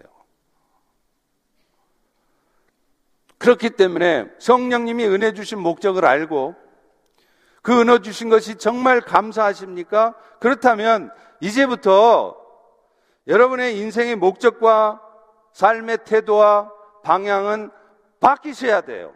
그렇기 3.38 3.72
때문에 3.72 4.30
성령님이 4.40 5.06
은혜 5.06 5.34
주신 5.34 5.60
목적을 5.60 6.06
알고 6.06 6.56
그 7.62 7.82
은혜 7.82 8.00
주신 8.00 8.30
것이 8.30 8.56
정말 8.56 9.02
감사하십니까? 9.02 10.16
그렇다면 10.40 11.12
이제부터 11.42 12.38
여러분의 13.28 13.78
인생의 13.78 14.16
목적과 14.16 15.02
삶의 15.52 16.06
태도와 16.06 16.79
방향은 17.10 17.72
바뀌셔야 18.20 18.82
돼요. 18.82 19.16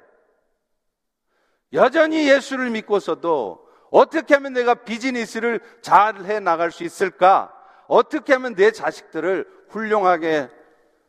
여전히 1.74 2.28
예수를 2.28 2.72
믿고서도 2.72 3.70
어떻게 3.92 4.34
하면 4.34 4.54
내가 4.54 4.74
비즈니스를 4.74 5.60
잘 5.84 6.26
해 6.26 6.40
나갈 6.40 6.72
수 6.72 6.84
있을까? 6.84 7.54
어떻게 7.88 8.34
하면 8.34 8.56
내 8.56 8.72
자식들을 8.72 9.48
훌륭하게 9.70 10.50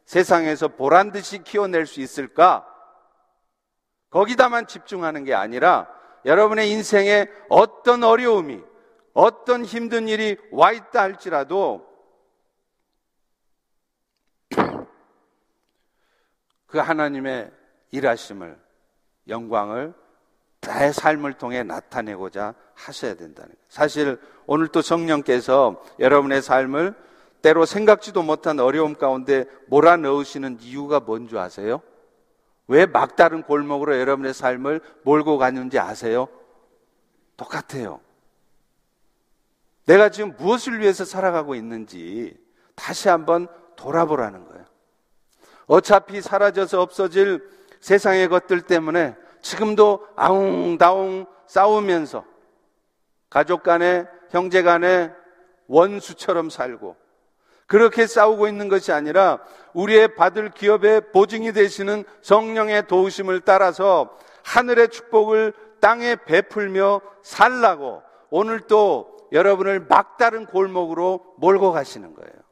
세상에서 0.05 0.68
보란 0.68 1.11
듯이 1.11 1.43
키워낼 1.43 1.87
수 1.87 2.03
있을까? 2.03 2.66
거기다만 4.11 4.66
집중하는 4.66 5.24
게 5.24 5.32
아니라 5.32 5.89
여러분의 6.26 6.70
인생에 6.70 7.28
어떤 7.49 8.05
어려움이, 8.05 8.62
어떤 9.14 9.64
힘든 9.64 10.07
일이 10.07 10.37
와 10.53 10.72
있다 10.72 11.01
할지라도 11.01 11.93
그 16.75 16.79
하나님의 16.79 17.53
일하심을, 17.93 18.59
영광을 19.29 19.95
나의 20.62 20.93
삶을 20.93 21.35
통해 21.35 21.62
나타내고자 21.62 22.57
하셔야 22.75 23.14
된다는 23.14 23.51
거예요. 23.51 23.66
사실 23.68 24.20
오늘 24.47 24.66
또 24.66 24.83
성령께서 24.83 25.81
여러분의 26.01 26.43
삶을 26.43 26.97
때로 27.43 27.64
생각지도 27.64 28.25
못한 28.25 28.59
어려움 28.59 28.97
가운데 28.97 29.45
몰아넣으시는 29.68 30.59
이유가 30.62 30.99
뭔지 30.99 31.39
아세요? 31.39 31.81
왜 32.66 32.87
막다른 32.87 33.45
골목으로 33.45 33.97
여러분의 34.01 34.35
삶을 34.35 34.81
몰고 35.05 35.39
가는지 35.39 35.79
아세요? 35.79 36.27
똑같아요. 37.37 38.01
내가 39.87 40.09
지금 40.09 40.35
무엇을 40.37 40.81
위해서 40.81 41.05
살아가고 41.05 41.55
있는지 41.55 42.37
다시 42.75 43.09
한번 43.09 43.47
돌아보라는 43.77 44.49
거예요. 44.49 44.74
어차피 45.66 46.20
사라져서 46.20 46.80
없어질 46.80 47.46
세상의 47.80 48.28
것들 48.28 48.62
때문에 48.62 49.16
지금도 49.40 50.06
아웅다웅 50.16 51.26
싸우면서 51.46 52.24
가족 53.28 53.62
간에 53.62 54.06
형제 54.30 54.62
간에 54.62 55.12
원수처럼 55.66 56.50
살고 56.50 56.96
그렇게 57.66 58.06
싸우고 58.06 58.46
있는 58.46 58.68
것이 58.68 58.92
아니라 58.92 59.40
우리의 59.72 60.14
받을 60.14 60.50
기업의 60.50 61.12
보증이 61.12 61.52
되시는 61.52 62.04
성령의 62.22 62.86
도우심을 62.86 63.40
따라서 63.40 64.16
하늘의 64.44 64.88
축복을 64.88 65.52
땅에 65.80 66.16
베풀며 66.16 67.00
살라고 67.22 68.02
오늘 68.30 68.60
또 68.60 69.14
여러분을 69.32 69.80
막다른 69.88 70.46
골목으로 70.46 71.34
몰고 71.38 71.72
가시는 71.72 72.14
거예요. 72.14 72.43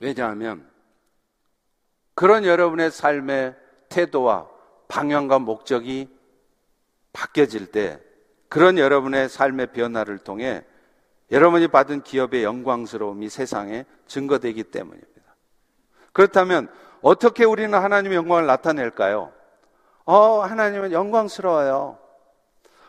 왜냐하면 0.00 0.68
그런 2.14 2.44
여러분의 2.44 2.90
삶의 2.90 3.56
태도와 3.88 4.48
방향과 4.88 5.38
목적이 5.38 6.08
바뀌어질 7.12 7.70
때 7.70 8.00
그런 8.48 8.78
여러분의 8.78 9.28
삶의 9.28 9.72
변화를 9.72 10.18
통해 10.18 10.64
여러분이 11.30 11.68
받은 11.68 12.02
기업의 12.02 12.42
영광스러움이 12.42 13.28
세상에 13.28 13.84
증거되기 14.06 14.64
때문입니다. 14.64 15.36
그렇다면 16.12 16.68
어떻게 17.02 17.44
우리는 17.44 17.76
하나님의 17.76 18.16
영광을 18.16 18.46
나타낼까요? 18.46 19.32
어, 20.04 20.40
하나님은 20.40 20.92
영광스러워요. 20.92 21.98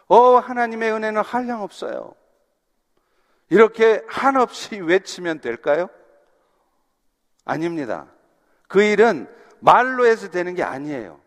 어, 0.07 0.37
하나님의 0.37 0.91
은혜는 0.93 1.21
한량 1.21 1.61
없어요. 1.61 2.15
이렇게 3.49 4.03
한없이 4.07 4.79
외치면 4.79 5.41
될까요? 5.41 5.89
아닙니다. 7.49 8.07
그 8.67 8.83
일은 8.83 9.27
말로 9.59 10.05
해서 10.05 10.29
되는 10.29 10.53
게 10.53 10.63
아니에요. 10.63 11.19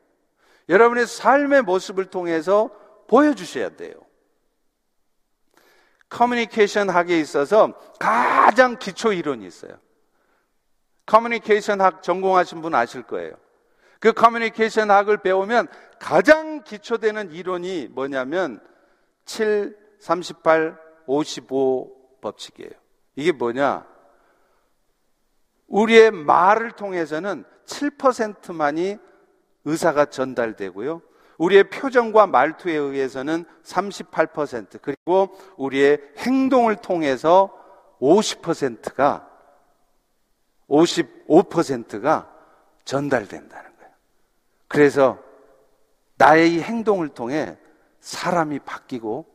여러분의 0.69 1.07
삶의 1.07 1.63
모습을 1.63 2.07
통해서 2.07 2.71
보여주셔야 3.09 3.71
돼요. 3.71 3.95
커뮤니케이션 6.09 6.89
학에 6.89 7.19
있어서 7.19 7.73
가장 7.99 8.79
기초 8.79 9.13
이론이 9.13 9.47
있어요. 9.47 9.73
커뮤니케이션 11.07 11.81
학 11.81 12.03
전공하신 12.03 12.61
분 12.63 12.75
아실 12.75 13.03
거예요. 13.03 13.35
그 13.99 14.13
커뮤니케이션 14.13 14.91
학을 14.91 15.19
배우면 15.19 15.67
가장 15.99 16.63
기초되는 16.63 17.33
이론이 17.33 17.89
뭐냐면 17.91 18.61
7, 19.25 19.77
38, 19.99 20.79
55 21.07 22.21
법칙이에요. 22.21 22.71
이게 23.17 23.33
뭐냐? 23.33 23.92
우리의 25.73 26.11
말을 26.11 26.73
통해서는 26.73 27.45
7%만이 27.65 28.99
의사가 29.65 30.07
전달되고요. 30.07 31.03
우리의 31.39 31.71
표정과 31.71 32.27
말투에 32.27 32.75
의해서는 32.75 33.45
38% 33.65 34.81
그리고 34.83 35.37
우리의 35.57 35.99
행동을 36.19 36.77
통해서 36.77 37.51
50%가 38.01 39.29
55%가 40.69 42.31
전달된다는 42.85 43.77
거예요. 43.77 43.93
그래서 44.69 45.19
나의 46.17 46.55
이 46.55 46.61
행동을 46.61 47.09
통해 47.09 47.57
사람이 48.01 48.61
바뀌고 48.61 49.27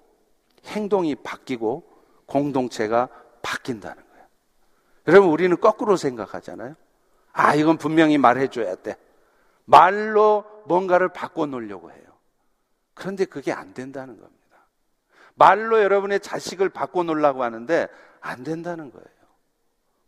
행동이 0.66 1.16
바뀌고 1.16 1.84
공동체가 2.26 3.10
바뀐다는 3.42 3.96
거예요. 3.96 4.07
여러분 5.08 5.30
우리는 5.30 5.60
거꾸로 5.60 5.96
생각하잖아요. 5.96 6.76
아, 7.34 7.56
이건 7.56 7.78
분명히 7.78 8.18
말해줘야 8.18 8.76
돼. 8.76 8.98
말로 9.66 10.44
뭔가를 10.66 11.10
바꿔놓으려고 11.10 11.92
해요. 11.92 12.04
그런데 12.94 13.26
그게 13.26 13.52
안 13.52 13.74
된다는 13.74 14.20
겁니다. 14.20 14.38
말로 15.36 15.82
여러분의 15.82 16.20
자식을 16.20 16.70
바꿔놓으려고 16.70 17.44
하는데 17.44 17.88
안 18.22 18.44
된다는 18.44 18.92
거예요. 18.92 19.08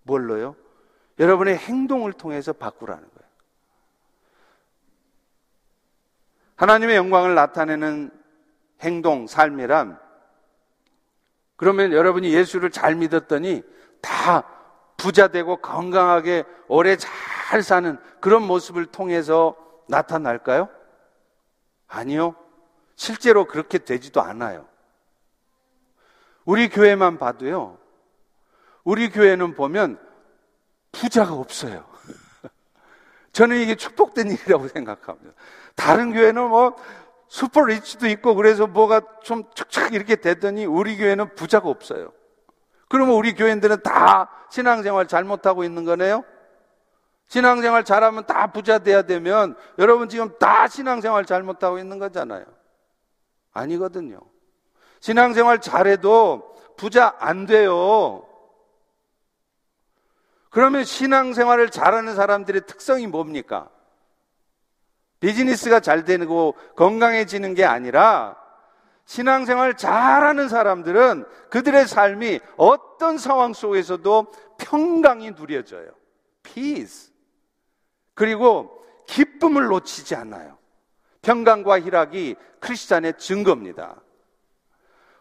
뭘로요? 0.03 0.55
여러분의 1.19 1.57
행동을 1.57 2.13
통해서 2.13 2.51
바꾸라는 2.51 3.01
거예요. 3.01 3.29
하나님의 6.55 6.95
영광을 6.95 7.35
나타내는 7.35 8.11
행동, 8.81 9.27
삶이란 9.27 9.99
그러면 11.55 11.91
여러분이 11.91 12.33
예수를 12.33 12.71
잘 12.71 12.95
믿었더니 12.95 13.63
다 14.01 14.58
부자 14.99 15.29
되고 15.29 15.57
건강하게 15.57 16.43
오래 16.67 16.95
잘 16.97 17.63
사는 17.63 17.97
그런 18.19 18.43
모습을 18.43 18.85
통해서 18.85 19.55
나타날까요? 19.87 20.69
아니요. 21.87 22.35
실제로 22.95 23.45
그렇게 23.45 23.79
되지도 23.79 24.21
않아요. 24.21 24.67
우리 26.45 26.69
교회만 26.69 27.17
봐도요. 27.17 27.77
우리 28.83 29.09
교회는 29.09 29.55
보면 29.55 29.99
부자가 30.91 31.33
없어요. 31.33 31.85
저는 33.31 33.57
이게 33.57 33.75
축복된 33.75 34.31
일이라고 34.31 34.67
생각합니다. 34.67 35.33
다른 35.75 36.13
교회는 36.13 36.49
뭐 36.49 36.75
슈퍼 37.27 37.61
리치도 37.61 38.07
있고 38.07 38.35
그래서 38.35 38.67
뭐가 38.67 39.01
좀 39.23 39.43
척척 39.55 39.93
이렇게 39.93 40.15
되더니 40.15 40.65
우리 40.65 40.97
교회는 40.97 41.35
부자가 41.35 41.69
없어요. 41.69 42.11
그러면 42.89 43.15
우리 43.15 43.33
교인들은 43.33 43.83
다 43.83 44.29
신앙생활 44.49 45.07
잘못하고 45.07 45.63
있는 45.63 45.85
거네요? 45.85 46.25
신앙생활 47.27 47.85
잘하면 47.85 48.25
다 48.25 48.51
부자 48.51 48.79
돼야 48.79 49.03
되면 49.03 49.55
여러분 49.77 50.09
지금 50.09 50.35
다 50.39 50.67
신앙생활 50.67 51.25
잘못하고 51.25 51.77
있는 51.77 51.99
거잖아요. 51.99 52.43
아니거든요. 53.53 54.19
신앙생활 54.99 55.61
잘해도 55.61 56.55
부자 56.75 57.15
안 57.19 57.45
돼요. 57.45 58.25
그러면 60.49 60.83
신앙생활을 60.83 61.69
잘하는 61.69 62.15
사람들의 62.15 62.63
특성이 62.65 63.05
뭡니까? 63.05 63.69
비즈니스가 65.19 65.81
잘 65.81 66.05
되고 66.05 66.55
건강해지는 66.75 67.53
게 67.53 67.65
아니라 67.65 68.35
신앙생활 69.09 69.75
잘하는 69.75 70.49
사람들은 70.49 71.25
그들의 71.49 71.87
삶이 71.87 72.41
어떤 72.57 73.17
상황 73.17 73.53
속에서도 73.53 74.31
평강이 74.59 75.31
누려져요. 75.31 75.89
peace. 76.43 77.11
그리고 78.13 78.85
기쁨을 79.07 79.65
놓치지 79.65 80.13
않아요. 80.13 80.59
평강과 81.23 81.79
희락이 81.79 82.35
크리스찬의 82.59 83.17
증거입니다. 83.17 83.99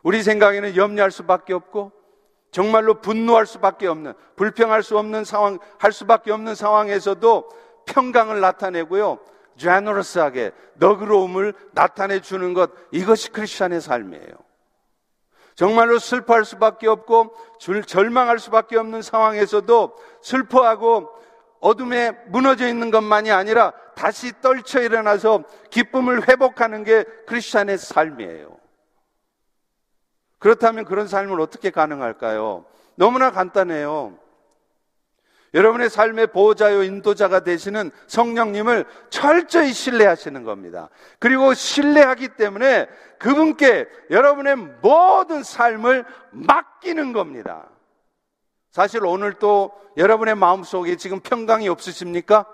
우리 0.02 0.22
생각에는 0.22 0.76
염려할 0.76 1.10
수밖에 1.10 1.54
없고 1.54 1.92
정말로 2.50 3.00
분노할 3.00 3.46
수밖에 3.46 3.86
없는 3.86 4.12
불평할 4.36 4.82
수 4.82 4.98
없는 4.98 5.24
상황 5.24 5.58
할 5.78 5.92
수밖에 5.92 6.30
없는 6.30 6.54
상황에서도 6.54 7.48
평강을 7.86 8.40
나타내고요. 8.42 9.18
제너러스하게 9.58 10.52
너그러움을 10.74 11.52
나타내 11.72 12.20
주는 12.20 12.54
것 12.54 12.70
이것이 12.90 13.30
크리스천의 13.30 13.80
삶이에요. 13.80 14.32
정말로 15.54 15.98
슬퍼할 15.98 16.44
수밖에 16.44 16.86
없고 16.86 17.34
절망할 17.86 18.38
수밖에 18.38 18.78
없는 18.78 19.02
상황에서도 19.02 19.96
슬퍼하고 20.22 21.10
어둠에 21.60 22.12
무너져 22.28 22.68
있는 22.68 22.92
것만이 22.92 23.32
아니라 23.32 23.72
다시 23.96 24.32
떨쳐 24.40 24.80
일어나서 24.80 25.42
기쁨을 25.70 26.28
회복하는 26.28 26.84
게 26.84 27.02
크리스천의 27.26 27.78
삶이에요. 27.78 28.56
그렇다면 30.38 30.84
그런 30.84 31.08
삶을 31.08 31.40
어떻게 31.40 31.70
가능할까요? 31.70 32.64
너무나 32.94 33.32
간단해요. 33.32 34.16
여러분의 35.54 35.88
삶의 35.88 36.28
보호자요 36.28 36.82
인도자가 36.82 37.40
되시는 37.40 37.90
성령님을 38.06 38.84
철저히 39.10 39.72
신뢰하시는 39.72 40.44
겁니다. 40.44 40.90
그리고 41.18 41.54
신뢰하기 41.54 42.28
때문에 42.36 42.86
그분께 43.18 43.86
여러분의 44.10 44.56
모든 44.82 45.42
삶을 45.42 46.04
맡기는 46.30 47.12
겁니다. 47.12 47.68
사실 48.70 49.04
오늘 49.04 49.34
또 49.34 49.72
여러분의 49.96 50.34
마음속에 50.36 50.96
지금 50.96 51.20
평강이 51.20 51.68
없으십니까? 51.68 52.46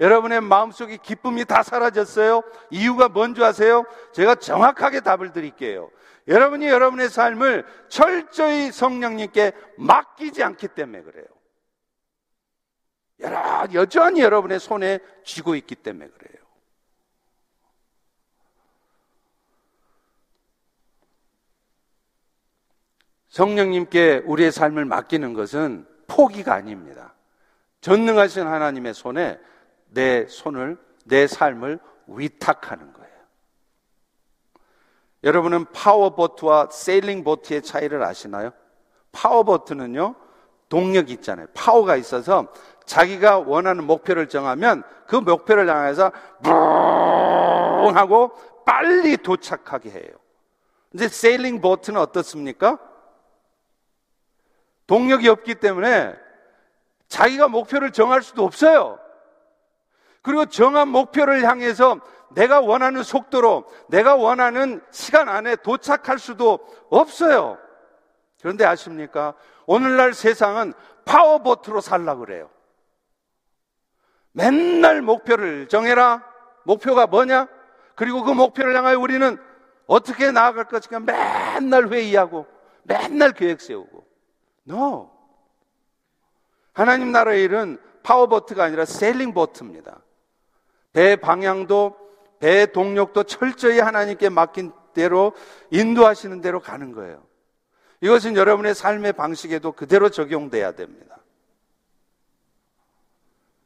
여러분의 0.00 0.40
마음속에 0.40 0.96
기쁨이 0.96 1.44
다 1.44 1.62
사라졌어요? 1.62 2.42
이유가 2.70 3.08
뭔지 3.08 3.42
아세요? 3.42 3.84
제가 4.12 4.36
정확하게 4.36 5.00
답을 5.00 5.32
드릴게요. 5.32 5.90
여러분이 6.28 6.68
여러분의 6.68 7.08
삶을 7.08 7.64
철저히 7.88 8.70
성령님께 8.70 9.52
맡기지 9.78 10.42
않기 10.42 10.68
때문에 10.68 11.02
그래요. 11.02 11.24
여러, 13.20 13.66
여전히 13.72 14.20
여러분의 14.20 14.60
손에 14.60 15.00
쥐고 15.24 15.54
있기 15.56 15.74
때문에 15.74 16.08
그래요. 16.08 16.38
성령님께 23.28 24.22
우리의 24.24 24.50
삶을 24.50 24.84
맡기는 24.84 25.32
것은 25.34 25.86
포기가 26.06 26.54
아닙니다. 26.54 27.14
전능하신 27.80 28.46
하나님의 28.46 28.94
손에 28.94 29.38
내 29.86 30.26
손을, 30.26 30.78
내 31.04 31.26
삶을 31.26 31.78
위탁하는 32.06 32.92
거예요. 32.92 33.08
여러분은 35.24 35.66
powerboat와 35.72 36.70
sailing 36.70 37.24
boat의 37.24 37.62
차이를 37.62 38.02
아시나요? 38.02 38.52
powerboat는요, 39.12 40.14
동력이 40.68 41.12
있잖아요. 41.14 41.46
파워가 41.54 41.96
있어서 41.96 42.52
자기가 42.88 43.40
원하는 43.40 43.84
목표를 43.84 44.28
정하면 44.28 44.82
그 45.06 45.16
목표를 45.16 45.68
향해서 45.68 46.10
붕 46.42 46.52
하고 47.94 48.32
빨리 48.64 49.18
도착하게 49.18 49.90
해요. 49.90 50.10
이제 50.94 51.06
sailing 51.06 51.60
boat는 51.60 52.00
어떻습니까? 52.00 52.78
동력이 54.86 55.28
없기 55.28 55.56
때문에 55.56 56.16
자기가 57.08 57.48
목표를 57.48 57.92
정할 57.92 58.22
수도 58.22 58.44
없어요. 58.44 58.98
그리고 60.22 60.46
정한 60.46 60.88
목표를 60.88 61.44
향해서 61.44 62.00
내가 62.30 62.60
원하는 62.60 63.02
속도로 63.02 63.66
내가 63.88 64.16
원하는 64.16 64.82
시간 64.90 65.28
안에 65.28 65.56
도착할 65.56 66.18
수도 66.18 66.58
없어요. 66.88 67.58
그런데 68.40 68.64
아십니까? 68.64 69.34
오늘날 69.66 70.14
세상은 70.14 70.72
파워보트로 71.04 71.82
살라 71.82 72.16
그래요. 72.16 72.48
맨날 74.32 75.02
목표를 75.02 75.68
정해라. 75.68 76.24
목표가 76.64 77.06
뭐냐? 77.06 77.48
그리고 77.94 78.22
그 78.22 78.30
목표를 78.30 78.76
향하여 78.76 78.98
우리는 78.98 79.38
어떻게 79.86 80.30
나아갈 80.30 80.64
것인가 80.64 81.00
맨날 81.00 81.88
회의하고 81.88 82.46
맨날 82.82 83.32
계획 83.32 83.60
세우고. 83.60 84.06
No. 84.68 85.10
하나님 86.72 87.10
나라의 87.10 87.42
일은 87.42 87.78
파워보트가 88.02 88.64
아니라 88.64 88.84
세일링보트입니다. 88.84 90.00
배 90.92 91.16
방향도 91.16 91.96
배 92.38 92.66
동력도 92.66 93.24
철저히 93.24 93.80
하나님께 93.80 94.28
맡긴 94.28 94.72
대로 94.94 95.32
인도하시는 95.70 96.40
대로 96.40 96.60
가는 96.60 96.92
거예요. 96.92 97.22
이것은 98.00 98.36
여러분의 98.36 98.74
삶의 98.74 99.14
방식에도 99.14 99.72
그대로 99.72 100.08
적용돼야 100.08 100.72
됩니다. 100.72 101.17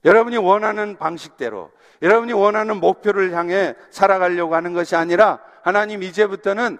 여러분이 0.04 0.36
원하는 0.36 0.96
방식대로, 0.96 1.70
여러분이 2.02 2.32
원하는 2.32 2.78
목표를 2.78 3.32
향해 3.32 3.74
살아가려고 3.90 4.54
하는 4.54 4.72
것이 4.72 4.96
아니라 4.96 5.38
하나님 5.62 6.02
이제부터는 6.02 6.78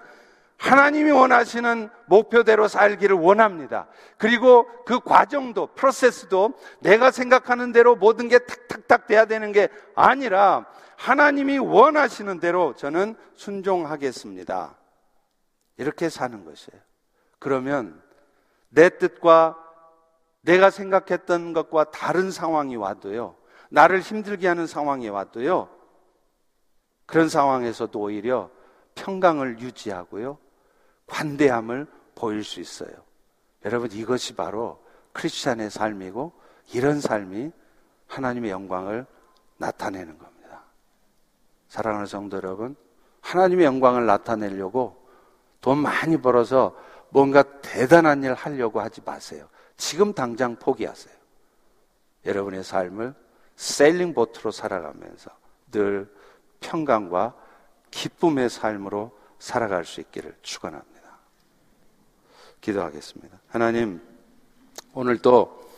하나님이 0.58 1.10
원하시는 1.10 1.90
목표대로 2.06 2.68
살기를 2.68 3.16
원합니다. 3.16 3.88
그리고 4.16 4.66
그 4.84 5.00
과정도, 5.00 5.68
프로세스도 5.74 6.54
내가 6.80 7.10
생각하는 7.10 7.72
대로 7.72 7.96
모든 7.96 8.28
게 8.28 8.38
탁탁탁 8.38 9.08
돼야 9.08 9.24
되는 9.24 9.50
게 9.50 9.68
아니라 9.96 10.66
하나님이 10.96 11.58
원하시는 11.58 12.38
대로 12.38 12.76
저는 12.76 13.16
순종하겠습니다. 13.34 14.76
이렇게 15.78 16.08
사는 16.08 16.44
것이에요. 16.44 16.80
그러면 17.40 18.00
내 18.68 18.88
뜻과 18.88 19.58
내가 20.42 20.70
생각했던 20.70 21.52
것과 21.52 21.84
다른 21.90 22.30
상황이 22.30 22.76
와도요, 22.76 23.36
나를 23.70 24.00
힘들게 24.00 24.48
하는 24.48 24.66
상황이 24.66 25.08
와도요, 25.08 25.68
그런 27.06 27.28
상황에서도 27.28 27.98
오히려 27.98 28.50
평강을 28.94 29.60
유지하고요, 29.60 30.38
관대함을 31.06 31.86
보일 32.14 32.44
수 32.44 32.60
있어요. 32.60 32.92
여러분, 33.64 33.90
이것이 33.92 34.34
바로 34.34 34.82
크리스찬의 35.12 35.70
삶이고, 35.70 36.32
이런 36.72 37.00
삶이 37.00 37.50
하나님의 38.08 38.50
영광을 38.50 39.06
나타내는 39.56 40.18
겁니다. 40.18 40.64
사랑하는 41.68 42.06
성도 42.06 42.36
여러분, 42.36 42.76
하나님의 43.20 43.64
영광을 43.64 44.06
나타내려고 44.06 45.06
돈 45.60 45.78
많이 45.78 46.20
벌어서 46.20 46.76
뭔가 47.10 47.42
대단한 47.60 48.22
일 48.24 48.34
하려고 48.34 48.80
하지 48.80 49.00
마세요. 49.04 49.48
지금 49.82 50.12
당장 50.12 50.54
포기하세요. 50.54 51.12
여러분의 52.24 52.62
삶을 52.62 53.14
세일링 53.56 54.14
보트로 54.14 54.52
살아가면서 54.52 55.32
늘 55.72 56.08
평강과 56.60 57.34
기쁨의 57.90 58.48
삶으로 58.48 59.10
살아갈 59.40 59.84
수 59.84 60.00
있기를 60.00 60.36
축원합니다. 60.40 61.18
기도하겠습니다. 62.60 63.40
하나님, 63.48 64.00
오늘도 64.94 65.68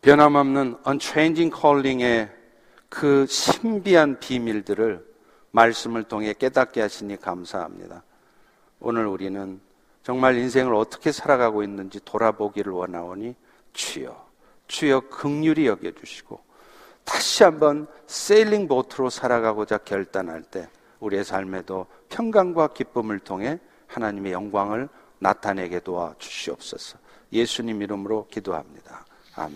변함없는 0.00 0.78
unchanging 0.84 1.56
calling의 1.56 2.28
그 2.88 3.26
신비한 3.26 4.18
비밀들을 4.18 5.06
말씀을 5.52 6.02
통해 6.02 6.32
깨닫게 6.32 6.80
하시니 6.80 7.18
감사합니다. 7.18 8.02
오늘 8.80 9.06
우리는 9.06 9.60
정말 10.02 10.36
인생을 10.36 10.74
어떻게 10.74 11.12
살아가고 11.12 11.62
있는지 11.62 12.00
돌아보기를 12.04 12.72
원하오니 12.72 13.34
주여, 13.72 14.26
주여 14.66 15.00
극률이 15.08 15.66
여겨주시고 15.66 16.40
다시 17.04 17.44
한번 17.44 17.86
세일링 18.06 18.68
보트로 18.68 19.10
살아가고자 19.10 19.78
결단할 19.78 20.42
때 20.42 20.68
우리의 21.00 21.24
삶에도 21.24 21.86
평강과 22.08 22.68
기쁨을 22.68 23.18
통해 23.20 23.58
하나님의 23.88 24.32
영광을 24.32 24.88
나타내게 25.18 25.80
도와 25.80 26.14
주시옵소서. 26.18 26.98
예수님 27.32 27.82
이름으로 27.82 28.26
기도합니다. 28.28 29.04